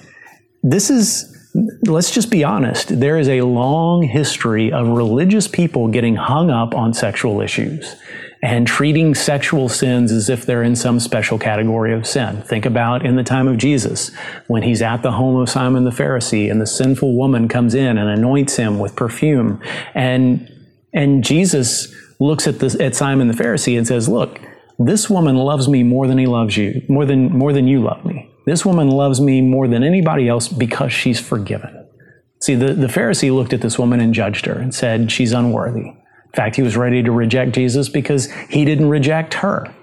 This 0.63 0.89
is, 0.89 1.51
let's 1.85 2.11
just 2.11 2.31
be 2.31 2.43
honest, 2.43 3.01
there 3.01 3.19
is 3.19 3.29
a 3.29 3.43
long 3.43 4.03
history 4.03 4.73
of 4.73 4.89
religious 4.89 5.47
people 5.47 5.89
getting 5.89 6.17
hung 6.17 6.49
up 6.49 6.75
on 6.75 6.95
sexual 6.95 7.43
issues 7.43 7.97
and 8.43 8.67
treating 8.67 9.15
sexual 9.15 9.69
sins 9.69 10.11
as 10.11 10.31
if 10.31 10.47
they're 10.47 10.63
in 10.63 10.75
some 10.75 10.99
special 10.99 11.39
category 11.39 11.93
of 11.93 12.07
sin. 12.07 12.43
Think 12.43 12.65
about 12.65 13.05
in 13.05 13.17
the 13.17 13.23
time 13.23 13.47
of 13.47 13.59
Jesus, 13.59 14.11
when 14.47 14.63
he's 14.63 14.81
at 14.81 15.03
the 15.03 15.13
home 15.13 15.37
of 15.37 15.51
Simon 15.51 15.85
the 15.85 15.91
Pharisee 15.91 16.51
and 16.51 16.61
the 16.61 16.67
sinful 16.67 17.15
woman 17.15 17.49
comes 17.49 17.75
in 17.75 17.99
and 17.99 18.09
anoints 18.09 18.57
him 18.57 18.79
with 18.79 18.97
perfume. 18.97 19.61
And, 19.95 20.51
and 20.95 21.23
Jesus 21.23 21.95
looks 22.19 22.47
at, 22.47 22.61
this, 22.61 22.75
at 22.81 22.95
Simon 22.95 23.29
the 23.29 23.35
Pharisee 23.35 23.77
and 23.77 23.87
says, 23.87 24.09
Look, 24.09 24.41
this 24.79 25.11
woman 25.11 25.37
loves 25.37 25.69
me 25.69 25.83
more 25.83 26.07
than 26.07 26.17
he 26.17 26.27
loves 26.27 26.57
you, 26.57 26.83
more 26.89 27.05
than, 27.05 27.37
more 27.37 27.53
than 27.53 27.69
you 27.69 27.83
love 27.83 28.05
me. 28.07 28.31
This 28.47 28.65
woman 28.65 28.89
loves 28.89 29.21
me 29.21 29.43
more 29.43 29.69
than 29.69 29.83
anybody 29.83 30.29
else 30.29 30.49
because 30.49 30.93
she's 30.93 31.21
forgiven. 31.21 31.87
See, 32.41 32.55
the, 32.55 32.73
the 32.73 32.87
Pharisee 32.87 33.35
looked 33.35 33.53
at 33.53 33.61
this 33.61 33.79
woman 33.79 34.01
and 34.01 34.15
judged 34.15 34.47
her 34.47 34.55
and 34.55 34.75
said, 34.75 35.13
She's 35.13 35.33
unworthy. 35.33 35.93
In 36.33 36.37
fact, 36.37 36.57
he 36.57 36.63
was 36.63 36.77
ready 36.77 37.03
to 37.03 37.11
reject 37.11 37.53
Jesus 37.53 37.89
because 37.89 38.31
he 38.49 38.65
didn't 38.65 38.89
reject 38.89 39.35
her. 39.35 39.75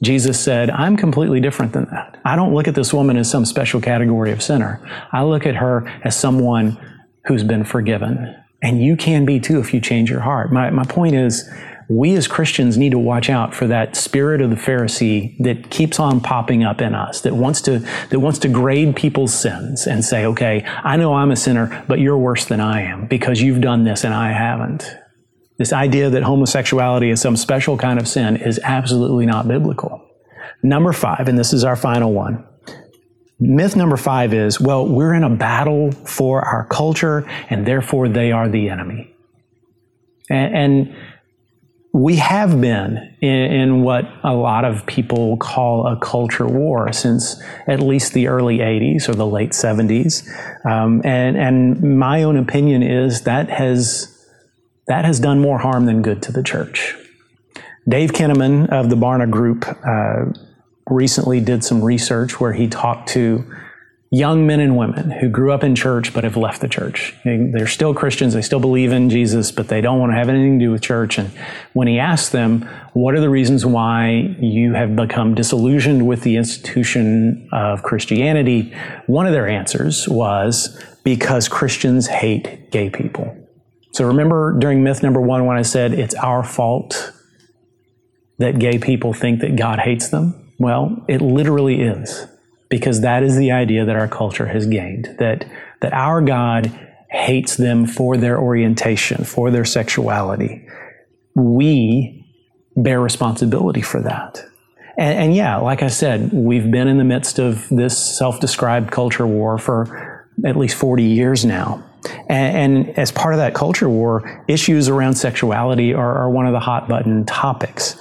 Jesus 0.00 0.38
said, 0.38 0.70
I'm 0.70 0.96
completely 0.96 1.40
different 1.40 1.72
than 1.72 1.86
that. 1.86 2.20
I 2.24 2.36
don't 2.36 2.54
look 2.54 2.68
at 2.68 2.76
this 2.76 2.94
woman 2.94 3.16
as 3.16 3.28
some 3.28 3.44
special 3.44 3.80
category 3.80 4.30
of 4.30 4.40
sinner. 4.40 4.80
I 5.12 5.24
look 5.24 5.44
at 5.44 5.56
her 5.56 5.88
as 6.04 6.16
someone 6.16 6.78
who's 7.26 7.42
been 7.42 7.64
forgiven. 7.64 8.34
And 8.62 8.80
you 8.80 8.96
can 8.96 9.24
be 9.24 9.40
too 9.40 9.58
if 9.58 9.74
you 9.74 9.80
change 9.80 10.08
your 10.08 10.20
heart. 10.20 10.52
My, 10.52 10.70
my 10.70 10.84
point 10.84 11.16
is, 11.16 11.50
we 11.88 12.14
as 12.14 12.28
Christians 12.28 12.76
need 12.76 12.90
to 12.90 12.98
watch 12.98 13.30
out 13.30 13.54
for 13.54 13.66
that 13.66 13.96
spirit 13.96 14.40
of 14.40 14.50
the 14.50 14.56
Pharisee 14.56 15.36
that 15.42 15.70
keeps 15.70 15.98
on 15.98 16.20
popping 16.20 16.62
up 16.62 16.80
in 16.80 16.94
us, 16.94 17.22
that 17.22 17.34
wants 17.34 17.62
to, 17.62 17.78
that 18.10 18.20
wants 18.20 18.38
to 18.40 18.48
grade 18.48 18.94
people's 18.94 19.32
sins 19.32 19.86
and 19.86 20.04
say, 20.04 20.26
okay, 20.26 20.64
I 20.66 20.96
know 20.96 21.14
I'm 21.14 21.30
a 21.30 21.36
sinner, 21.36 21.84
but 21.88 21.98
you're 21.98 22.18
worse 22.18 22.44
than 22.44 22.60
I 22.60 22.82
am 22.82 23.06
because 23.06 23.40
you've 23.40 23.62
done 23.62 23.84
this 23.84 24.04
and 24.04 24.12
I 24.12 24.32
haven't. 24.32 24.84
This 25.58 25.72
idea 25.72 26.08
that 26.10 26.22
homosexuality 26.22 27.10
is 27.10 27.20
some 27.20 27.36
special 27.36 27.76
kind 27.76 27.98
of 27.98 28.06
sin 28.06 28.36
is 28.36 28.60
absolutely 28.62 29.26
not 29.26 29.48
biblical. 29.48 30.04
Number 30.62 30.92
five, 30.92 31.28
and 31.28 31.38
this 31.38 31.52
is 31.52 31.64
our 31.64 31.76
final 31.76 32.12
one. 32.12 32.44
Myth 33.40 33.76
number 33.76 33.96
five 33.96 34.34
is, 34.34 34.60
well, 34.60 34.86
we're 34.86 35.14
in 35.14 35.22
a 35.22 35.30
battle 35.30 35.92
for 35.92 36.42
our 36.42 36.66
culture 36.66 37.28
and 37.50 37.66
therefore 37.66 38.08
they 38.08 38.32
are 38.32 38.48
the 38.48 38.68
enemy. 38.68 39.14
And, 40.28 40.54
and 40.54 40.96
we 41.92 42.16
have 42.16 42.60
been 42.60 43.16
in, 43.20 43.30
in, 43.30 43.82
what 43.82 44.04
a 44.22 44.34
lot 44.34 44.64
of 44.64 44.84
people 44.86 45.36
call 45.38 45.86
a 45.86 45.96
culture 45.98 46.46
war 46.46 46.92
since 46.92 47.40
at 47.66 47.80
least 47.80 48.12
the 48.12 48.28
early 48.28 48.58
80s 48.58 49.08
or 49.08 49.14
the 49.14 49.26
late 49.26 49.50
70s. 49.50 50.28
Um, 50.66 51.00
and, 51.04 51.36
and 51.36 51.98
my 51.98 52.24
own 52.24 52.36
opinion 52.36 52.82
is 52.82 53.22
that 53.22 53.48
has 53.50 54.17
that 54.88 55.04
has 55.04 55.20
done 55.20 55.40
more 55.40 55.58
harm 55.58 55.86
than 55.86 56.02
good 56.02 56.22
to 56.22 56.32
the 56.32 56.42
church. 56.42 56.94
Dave 57.88 58.12
Kinnaman 58.12 58.68
of 58.70 58.90
the 58.90 58.96
Barna 58.96 59.30
Group 59.30 59.64
uh, 59.86 60.26
recently 60.90 61.40
did 61.40 61.64
some 61.64 61.82
research 61.82 62.40
where 62.40 62.52
he 62.52 62.68
talked 62.68 63.08
to 63.10 63.44
young 64.10 64.46
men 64.46 64.58
and 64.60 64.76
women 64.76 65.10
who 65.10 65.28
grew 65.28 65.52
up 65.52 65.62
in 65.62 65.74
church 65.74 66.14
but 66.14 66.24
have 66.24 66.36
left 66.36 66.62
the 66.62 66.68
church. 66.68 67.14
They're 67.24 67.66
still 67.66 67.92
Christians, 67.92 68.32
they 68.32 68.42
still 68.42 68.60
believe 68.60 68.90
in 68.92 69.10
Jesus, 69.10 69.52
but 69.52 69.68
they 69.68 69.80
don't 69.80 69.98
want 69.98 70.12
to 70.12 70.16
have 70.16 70.30
anything 70.30 70.58
to 70.58 70.64
do 70.64 70.70
with 70.70 70.80
church. 70.80 71.18
And 71.18 71.30
when 71.74 71.88
he 71.88 71.98
asked 71.98 72.32
them, 72.32 72.62
What 72.94 73.14
are 73.14 73.20
the 73.20 73.28
reasons 73.28 73.66
why 73.66 74.36
you 74.40 74.72
have 74.72 74.96
become 74.96 75.34
disillusioned 75.34 76.06
with 76.06 76.22
the 76.22 76.36
institution 76.36 77.48
of 77.52 77.82
Christianity? 77.82 78.74
One 79.06 79.26
of 79.26 79.32
their 79.32 79.48
answers 79.48 80.08
was, 80.08 80.82
Because 81.04 81.48
Christians 81.48 82.06
hate 82.06 82.70
gay 82.70 82.88
people. 82.88 83.47
So 83.92 84.06
remember 84.06 84.56
during 84.58 84.82
myth 84.82 85.02
number 85.02 85.20
one 85.20 85.46
when 85.46 85.56
I 85.56 85.62
said 85.62 85.92
it's 85.92 86.14
our 86.14 86.42
fault 86.44 87.12
that 88.38 88.58
gay 88.58 88.78
people 88.78 89.12
think 89.12 89.40
that 89.40 89.56
God 89.56 89.80
hates 89.80 90.08
them? 90.08 90.52
Well, 90.58 91.04
it 91.08 91.20
literally 91.20 91.82
is 91.82 92.26
because 92.68 93.00
that 93.00 93.22
is 93.22 93.36
the 93.36 93.52
idea 93.52 93.84
that 93.84 93.96
our 93.96 94.08
culture 94.08 94.46
has 94.46 94.66
gained 94.66 95.16
that, 95.18 95.46
that 95.80 95.92
our 95.92 96.20
God 96.20 96.66
hates 97.10 97.56
them 97.56 97.86
for 97.86 98.16
their 98.16 98.38
orientation, 98.38 99.24
for 99.24 99.50
their 99.50 99.64
sexuality. 99.64 100.66
We 101.34 102.26
bear 102.76 103.00
responsibility 103.00 103.82
for 103.82 104.00
that. 104.02 104.44
And, 104.98 105.18
and 105.18 105.36
yeah, 105.36 105.56
like 105.56 105.82
I 105.82 105.88
said, 105.88 106.32
we've 106.32 106.70
been 106.70 106.88
in 106.88 106.98
the 106.98 107.04
midst 107.04 107.38
of 107.38 107.68
this 107.70 107.96
self 107.96 108.40
described 108.40 108.90
culture 108.90 109.26
war 109.26 109.58
for 109.58 110.28
at 110.44 110.56
least 110.56 110.76
40 110.76 111.04
years 111.04 111.44
now. 111.44 111.84
And, 112.28 112.76
and, 112.88 112.98
as 112.98 113.10
part 113.10 113.34
of 113.34 113.38
that 113.38 113.54
culture 113.54 113.88
war, 113.88 114.44
issues 114.48 114.88
around 114.88 115.14
sexuality 115.14 115.94
are, 115.94 116.18
are 116.18 116.30
one 116.30 116.46
of 116.46 116.52
the 116.52 116.60
hot 116.60 116.88
button 116.88 117.24
topics. 117.26 117.96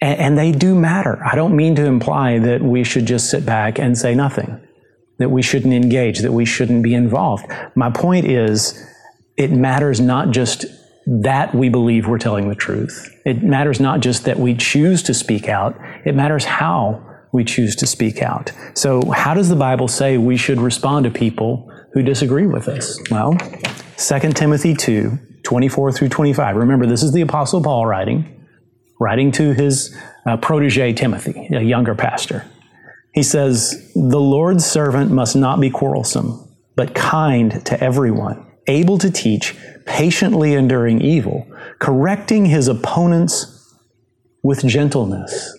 And, 0.00 0.20
and, 0.20 0.38
they 0.38 0.52
do 0.52 0.74
matter. 0.74 1.22
I 1.24 1.34
don't 1.34 1.54
mean 1.54 1.74
to 1.76 1.84
imply 1.84 2.38
that 2.38 2.62
we 2.62 2.84
should 2.84 3.06
just 3.06 3.30
sit 3.30 3.44
back 3.44 3.78
and 3.78 3.96
say 3.98 4.14
nothing, 4.14 4.60
that 5.18 5.30
we 5.30 5.42
shouldn't 5.42 5.74
engage, 5.74 6.20
that 6.20 6.32
we 6.32 6.44
shouldn't 6.44 6.82
be 6.82 6.94
involved. 6.94 7.46
My 7.74 7.90
point 7.90 8.26
is, 8.26 8.82
it 9.36 9.50
matters 9.50 10.00
not 10.00 10.30
just 10.30 10.64
that 11.06 11.54
we 11.54 11.68
believe 11.68 12.06
we're 12.06 12.18
telling 12.18 12.48
the 12.48 12.54
truth. 12.54 13.10
It 13.26 13.42
matters 13.42 13.78
not 13.78 14.00
just 14.00 14.24
that 14.24 14.38
we 14.38 14.54
choose 14.54 15.02
to 15.04 15.14
speak 15.14 15.48
out, 15.48 15.78
it 16.04 16.14
matters 16.14 16.44
how 16.44 17.04
we 17.32 17.44
choose 17.44 17.76
to 17.76 17.86
speak 17.86 18.22
out. 18.22 18.52
So, 18.74 19.10
how 19.10 19.34
does 19.34 19.48
the 19.48 19.56
Bible 19.56 19.88
say 19.88 20.16
we 20.16 20.36
should 20.36 20.58
respond 20.58 21.04
to 21.04 21.10
people 21.10 21.70
who 21.94 22.02
disagree 22.02 22.46
with 22.46 22.68
us? 22.68 23.00
Well, 23.10 23.38
2 23.96 24.32
Timothy 24.32 24.74
2 24.74 25.18
24 25.44 25.92
through 25.92 26.08
25. 26.08 26.56
Remember, 26.56 26.86
this 26.86 27.02
is 27.02 27.12
the 27.12 27.20
Apostle 27.20 27.62
Paul 27.62 27.86
writing, 27.86 28.46
writing 28.98 29.30
to 29.32 29.52
his 29.52 29.96
uh, 30.26 30.36
protege 30.38 30.92
Timothy, 30.94 31.48
a 31.52 31.60
younger 31.60 31.94
pastor. 31.94 32.46
He 33.12 33.22
says, 33.22 33.92
The 33.94 34.18
Lord's 34.18 34.64
servant 34.64 35.12
must 35.12 35.36
not 35.36 35.60
be 35.60 35.70
quarrelsome, 35.70 36.48
but 36.76 36.94
kind 36.94 37.64
to 37.66 37.82
everyone, 37.82 38.44
able 38.66 38.98
to 38.98 39.10
teach, 39.10 39.54
patiently 39.84 40.54
enduring 40.54 41.02
evil, 41.02 41.46
correcting 41.78 42.46
his 42.46 42.66
opponents 42.66 43.74
with 44.42 44.66
gentleness. 44.66 45.56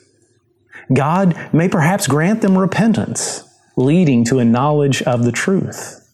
God 0.93 1.35
may 1.53 1.69
perhaps 1.69 2.07
grant 2.07 2.41
them 2.41 2.57
repentance, 2.57 3.43
leading 3.77 4.25
to 4.25 4.39
a 4.39 4.45
knowledge 4.45 5.03
of 5.03 5.23
the 5.23 5.31
truth. 5.31 6.04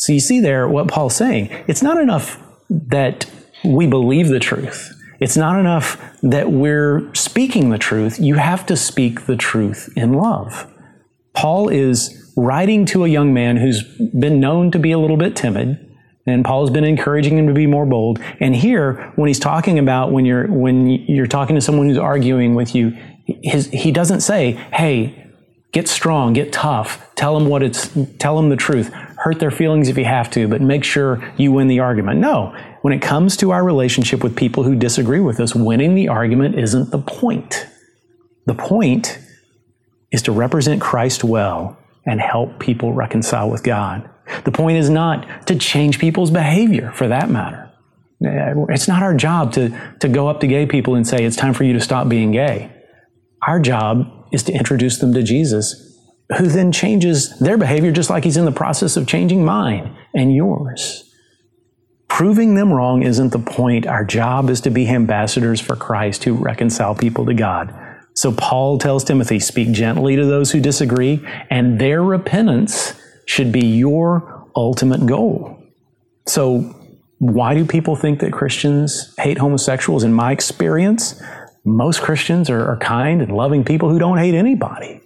So 0.00 0.14
you 0.14 0.20
see 0.20 0.40
there 0.40 0.66
what 0.66 0.88
Paul's 0.88 1.14
saying. 1.14 1.50
It's 1.68 1.82
not 1.82 1.98
enough 1.98 2.42
that 2.70 3.30
we 3.62 3.86
believe 3.86 4.28
the 4.28 4.40
truth. 4.40 4.94
It's 5.20 5.36
not 5.36 5.60
enough 5.60 6.00
that 6.22 6.50
we're 6.50 7.14
speaking 7.14 7.68
the 7.68 7.76
truth. 7.76 8.18
You 8.18 8.36
have 8.36 8.64
to 8.66 8.78
speak 8.78 9.26
the 9.26 9.36
truth 9.36 9.92
in 9.96 10.14
love. 10.14 10.66
Paul 11.34 11.68
is 11.68 12.32
writing 12.34 12.86
to 12.86 13.04
a 13.04 13.08
young 13.08 13.34
man 13.34 13.58
who's 13.58 13.82
been 14.18 14.40
known 14.40 14.70
to 14.70 14.78
be 14.78 14.90
a 14.90 14.98
little 14.98 15.18
bit 15.18 15.36
timid, 15.36 15.78
and 16.26 16.46
Paul's 16.46 16.70
been 16.70 16.84
encouraging 16.84 17.36
him 17.36 17.46
to 17.48 17.52
be 17.52 17.66
more 17.66 17.84
bold. 17.84 18.20
And 18.40 18.56
here, 18.56 19.12
when 19.16 19.28
he's 19.28 19.38
talking 19.38 19.78
about 19.78 20.12
when 20.12 20.24
you're 20.24 20.46
when 20.46 20.88
you're 20.88 21.26
talking 21.26 21.56
to 21.56 21.60
someone 21.60 21.88
who's 21.88 21.98
arguing 21.98 22.54
with 22.54 22.74
you, 22.74 22.96
his, 23.26 23.66
he 23.66 23.92
doesn't 23.92 24.20
say, 24.20 24.52
"Hey, 24.72 25.30
get 25.72 25.88
strong, 25.88 26.32
get 26.32 26.54
tough, 26.54 27.14
tell 27.16 27.36
him 27.36 27.50
what 27.50 27.62
it's, 27.62 27.90
tell 28.18 28.38
him 28.38 28.48
the 28.48 28.56
truth." 28.56 28.90
Hurt 29.20 29.38
their 29.38 29.50
feelings 29.50 29.88
if 29.88 29.98
you 29.98 30.04
have 30.04 30.30
to, 30.30 30.48
but 30.48 30.62
make 30.62 30.82
sure 30.82 31.22
you 31.36 31.52
win 31.52 31.68
the 31.68 31.80
argument. 31.80 32.18
No, 32.18 32.56
when 32.80 32.94
it 32.94 33.02
comes 33.02 33.36
to 33.38 33.50
our 33.50 33.62
relationship 33.62 34.24
with 34.24 34.34
people 34.34 34.64
who 34.64 34.74
disagree 34.74 35.20
with 35.20 35.40
us, 35.40 35.54
winning 35.54 35.94
the 35.94 36.08
argument 36.08 36.58
isn't 36.58 36.90
the 36.90 36.98
point. 36.98 37.66
The 38.46 38.54
point 38.54 39.18
is 40.10 40.22
to 40.22 40.32
represent 40.32 40.80
Christ 40.80 41.22
well 41.22 41.78
and 42.06 42.18
help 42.18 42.58
people 42.58 42.94
reconcile 42.94 43.50
with 43.50 43.62
God. 43.62 44.08
The 44.44 44.52
point 44.52 44.78
is 44.78 44.88
not 44.88 45.46
to 45.48 45.56
change 45.56 45.98
people's 45.98 46.30
behavior 46.30 46.90
for 46.92 47.08
that 47.08 47.28
matter. 47.28 47.70
Eh, 48.24 48.54
it's 48.70 48.88
not 48.88 49.02
our 49.02 49.14
job 49.14 49.52
to, 49.52 49.78
to 50.00 50.08
go 50.08 50.28
up 50.28 50.40
to 50.40 50.46
gay 50.46 50.64
people 50.64 50.94
and 50.94 51.06
say, 51.06 51.24
it's 51.24 51.36
time 51.36 51.52
for 51.52 51.64
you 51.64 51.74
to 51.74 51.80
stop 51.80 52.08
being 52.08 52.32
gay. 52.32 52.72
Our 53.46 53.60
job 53.60 54.28
is 54.32 54.42
to 54.44 54.52
introduce 54.52 54.98
them 54.98 55.12
to 55.12 55.22
Jesus, 55.22 55.89
who 56.36 56.46
then 56.46 56.72
changes 56.72 57.38
their 57.38 57.58
behavior 57.58 57.92
just 57.92 58.10
like 58.10 58.24
he's 58.24 58.36
in 58.36 58.44
the 58.44 58.52
process 58.52 58.96
of 58.96 59.06
changing 59.06 59.44
mine 59.44 59.96
and 60.14 60.34
yours. 60.34 61.06
Proving 62.08 62.54
them 62.54 62.72
wrong 62.72 63.02
isn't 63.02 63.30
the 63.30 63.38
point. 63.38 63.86
Our 63.86 64.04
job 64.04 64.50
is 64.50 64.60
to 64.62 64.70
be 64.70 64.88
ambassadors 64.88 65.60
for 65.60 65.76
Christ 65.76 66.24
who 66.24 66.34
reconcile 66.34 66.94
people 66.94 67.24
to 67.26 67.34
God. 67.34 67.74
So 68.14 68.32
Paul 68.32 68.78
tells 68.78 69.04
Timothy, 69.04 69.40
speak 69.40 69.72
gently 69.72 70.16
to 70.16 70.26
those 70.26 70.50
who 70.50 70.60
disagree, 70.60 71.26
and 71.48 71.80
their 71.80 72.02
repentance 72.02 73.00
should 73.26 73.52
be 73.52 73.64
your 73.64 74.48
ultimate 74.56 75.06
goal. 75.06 75.56
So 76.26 76.74
why 77.18 77.54
do 77.54 77.64
people 77.64 77.96
think 77.96 78.20
that 78.20 78.32
Christians 78.32 79.14
hate 79.18 79.38
homosexuals? 79.38 80.04
In 80.04 80.12
my 80.12 80.32
experience, 80.32 81.20
most 81.64 82.02
Christians 82.02 82.50
are, 82.50 82.66
are 82.66 82.78
kind 82.78 83.22
and 83.22 83.34
loving 83.36 83.64
people 83.64 83.88
who 83.88 83.98
don't 83.98 84.18
hate 84.18 84.34
anybody. 84.34 84.99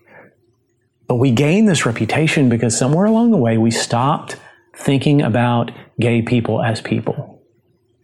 But 1.15 1.21
we 1.21 1.31
gain 1.31 1.67
this 1.67 1.87
reputation 1.87 2.49
because 2.49 2.77
somewhere 2.77 3.05
along 3.05 3.31
the 3.31 3.37
way 3.37 3.57
we 3.57 3.71
stopped 3.71 4.35
thinking 4.75 5.23
about 5.23 5.71
gay 6.01 6.23
people 6.23 6.61
as 6.61 6.81
people. 6.81 7.41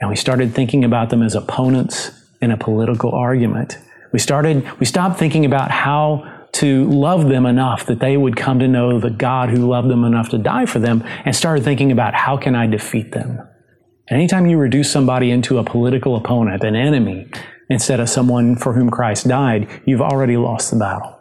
And 0.00 0.08
we 0.08 0.14
started 0.14 0.54
thinking 0.54 0.84
about 0.84 1.10
them 1.10 1.20
as 1.20 1.34
opponents 1.34 2.12
in 2.40 2.52
a 2.52 2.56
political 2.56 3.10
argument. 3.10 3.78
We 4.12 4.20
started, 4.20 4.64
we 4.78 4.86
stopped 4.86 5.18
thinking 5.18 5.44
about 5.44 5.72
how 5.72 6.46
to 6.52 6.84
love 6.88 7.28
them 7.28 7.46
enough 7.46 7.84
that 7.86 7.98
they 7.98 8.16
would 8.16 8.36
come 8.36 8.60
to 8.60 8.68
know 8.68 9.00
the 9.00 9.10
God 9.10 9.50
who 9.50 9.68
loved 9.68 9.90
them 9.90 10.04
enough 10.04 10.28
to 10.28 10.38
die 10.38 10.66
for 10.66 10.78
them 10.78 11.02
and 11.24 11.34
started 11.34 11.64
thinking 11.64 11.90
about 11.90 12.14
how 12.14 12.36
can 12.36 12.54
I 12.54 12.68
defeat 12.68 13.10
them? 13.10 13.40
And 14.06 14.20
anytime 14.20 14.46
you 14.46 14.56
reduce 14.56 14.88
somebody 14.88 15.32
into 15.32 15.58
a 15.58 15.64
political 15.64 16.14
opponent, 16.14 16.62
an 16.62 16.76
enemy, 16.76 17.28
instead 17.68 17.98
of 17.98 18.08
someone 18.08 18.54
for 18.54 18.74
whom 18.74 18.88
Christ 18.88 19.26
died, 19.26 19.68
you've 19.84 20.00
already 20.00 20.36
lost 20.36 20.70
the 20.70 20.78
battle. 20.78 21.19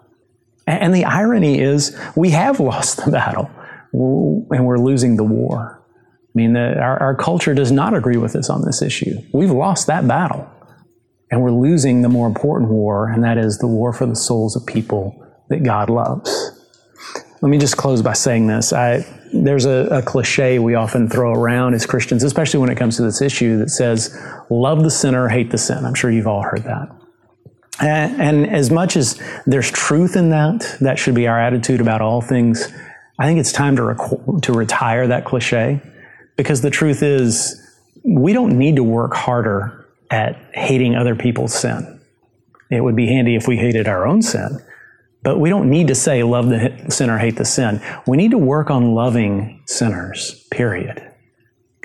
And 0.69 0.93
the 0.93 1.05
irony 1.05 1.59
is 1.59 1.97
we 2.15 2.29
have 2.31 2.59
lost 2.59 3.03
the 3.03 3.11
battle 3.11 3.49
and 3.91 4.65
we're 4.65 4.77
losing 4.77 5.17
the 5.17 5.23
war. 5.23 5.83
I 5.83 6.31
mean, 6.35 6.53
the, 6.53 6.79
our, 6.79 7.01
our 7.01 7.15
culture 7.15 7.55
does 7.55 7.71
not 7.71 7.95
agree 7.95 8.17
with 8.17 8.35
us 8.35 8.49
on 8.49 8.63
this 8.63 8.81
issue. 8.81 9.17
We've 9.33 9.51
lost 9.51 9.87
that 9.87 10.07
battle. 10.07 10.49
And 11.31 11.41
we're 11.41 11.51
losing 11.51 12.01
the 12.01 12.09
more 12.09 12.27
important 12.27 12.71
war, 12.71 13.07
and 13.07 13.23
that 13.23 13.37
is 13.37 13.59
the 13.59 13.67
war 13.67 13.93
for 13.93 14.07
the 14.07 14.15
souls 14.15 14.55
of 14.55 14.65
people 14.65 15.23
that 15.49 15.63
God 15.63 15.89
loves. 15.89 16.51
Let 17.41 17.49
me 17.49 17.59
just 17.59 17.77
close 17.77 18.01
by 18.01 18.13
saying 18.13 18.47
this. 18.47 18.73
I, 18.73 19.05
there's 19.31 19.65
a, 19.65 19.87
a, 19.91 20.01
cliche 20.01 20.57
we 20.57 20.73
often 20.73 21.07
throw 21.07 21.31
around 21.31 21.75
as 21.75 21.85
Christians, 21.85 22.23
especially 22.23 22.59
when 22.59 22.69
it 22.69 22.77
comes 22.77 22.97
to 22.97 23.03
this 23.03 23.21
issue, 23.21 23.57
that 23.59 23.69
says, 23.69 24.17
love 24.49 24.83
the 24.83 24.89
sinner, 24.89 25.29
hate 25.29 25.51
the 25.51 25.57
sin. 25.57 25.85
I'm 25.85 25.93
sure 25.93 26.09
you've 26.09 26.27
all 26.27 26.41
heard 26.41 26.63
that. 26.63 26.89
And, 27.81 28.47
as 28.47 28.69
much 28.71 28.97
as 28.97 29.21
there's 29.45 29.71
truth 29.71 30.15
in 30.15 30.29
that, 30.31 30.77
that 30.81 30.99
should 30.99 31.15
be 31.15 31.27
our 31.27 31.39
attitude 31.39 31.79
about 31.79 32.01
all 32.01 32.21
things 32.21 32.71
I 33.19 33.25
think 33.25 33.41
it's 33.41 33.51
time 33.51 33.75
to, 33.75 33.83
rec- 33.83 34.41
to 34.43 34.53
retire 34.53 35.07
that 35.07 35.25
cliche 35.25 35.81
because 36.37 36.61
the 36.61 36.69
truth 36.69 37.03
is, 37.03 37.61
we 38.05 38.31
don't 38.31 38.57
need 38.57 38.77
to 38.77 38.83
work 38.83 39.13
harder 39.13 39.87
at 40.09 40.37
hating 40.53 40.95
other 40.95 41.15
people's 41.15 41.53
sin. 41.53 41.99
It 42.71 42.81
would 42.81 42.95
be 42.95 43.07
handy 43.07 43.35
if 43.35 43.45
we 43.45 43.57
hated 43.57 43.89
our 43.89 44.07
own 44.07 44.21
sin, 44.21 44.63
but 45.21 45.37
we 45.37 45.49
don't 45.49 45.69
need 45.69 45.87
to 45.89 45.95
say, 45.95 46.23
love 46.23 46.47
the 46.47 46.85
sinner, 46.89 47.17
hate 47.17 47.35
the 47.35 47.43
sin. 47.43 47.81
We 48.07 48.15
need 48.15 48.31
to 48.31 48.37
work 48.37 48.71
on 48.71 48.93
loving 48.93 49.63
sinners, 49.67 50.45
period. 50.49 51.08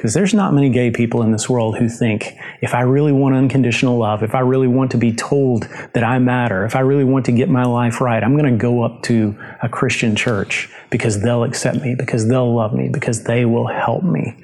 Because 0.05 0.13
there's 0.13 0.35
not 0.35 0.53
many 0.53 0.69
gay 0.69 0.91
people 0.91 1.23
in 1.23 1.33
this 1.33 1.49
world 1.49 1.79
who 1.79 1.89
think, 1.89 2.37
if 2.61 2.75
I 2.75 2.83
really 2.83 3.11
want 3.11 3.35
unconditional 3.35 3.97
love, 3.97 4.23
if 4.23 4.35
I 4.35 4.41
really 4.41 4.69
want 4.69 4.91
to 4.91 4.99
be 4.99 5.15
told 5.15 5.63
that 5.95 6.05
I 6.05 6.19
matter, 6.19 6.67
if 6.67 6.77
I 6.77 6.81
really 6.81 7.05
want 7.05 7.25
to 7.25 7.33
get 7.33 7.49
my 7.49 7.65
life 7.65 8.03
right, 8.03 8.23
I'm 8.23 8.37
going 8.37 8.53
to 8.53 8.59
go 8.59 8.83
up 8.83 9.03
to 9.05 9.35
a 9.63 9.69
Christian 9.71 10.15
church 10.15 10.69
because 10.91 11.23
they'll 11.23 11.43
accept 11.43 11.79
me, 11.79 11.95
because 11.95 12.29
they'll 12.29 12.55
love 12.55 12.75
me, 12.75 12.91
because 12.91 13.25
they 13.25 13.47
will 13.47 13.67
help 13.67 14.03
me. 14.05 14.37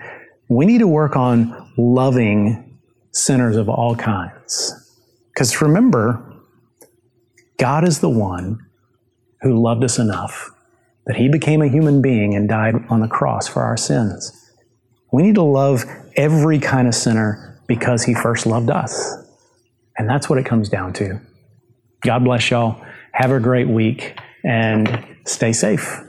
We 0.49 0.64
need 0.64 0.79
to 0.79 0.88
work 0.88 1.14
on 1.14 1.70
loving 1.77 2.81
sinners 3.12 3.57
of 3.57 3.68
all 3.68 3.94
kinds. 3.94 4.73
Because 5.35 5.61
remember, 5.61 6.25
God 7.59 7.87
is 7.87 8.01
the 8.01 8.09
one 8.09 8.64
who 9.42 9.62
loved 9.62 9.85
us 9.85 9.99
enough 9.99 10.53
that 11.05 11.16
he 11.16 11.29
became 11.29 11.61
a 11.61 11.68
human 11.68 12.01
being 12.01 12.35
and 12.35 12.49
died 12.49 12.77
on 12.88 13.01
the 13.01 13.09
cross 13.09 13.46
for 13.46 13.62
our 13.62 13.77
sins. 13.77 14.39
We 15.12 15.23
need 15.23 15.35
to 15.37 15.42
love 15.42 15.85
every 16.16 16.59
kind 16.59 16.88
of 16.88 16.94
sinner 16.94 17.61
because 17.66 18.05
he 18.05 18.14
first 18.14 18.46
loved 18.46 18.70
us. 18.70 19.16
And 19.99 20.09
that's 20.09 20.29
what 20.29 20.38
it 20.38 20.46
comes 20.46 20.68
down 20.68 20.92
to. 20.94 21.20
God 22.03 22.25
bless 22.25 22.51
y'all. 22.51 22.81
Have 23.12 23.31
a 23.31 23.40
great 23.40 23.68
week 23.68 24.18
and 24.44 25.05
stay 25.27 25.53
safe. 25.53 26.01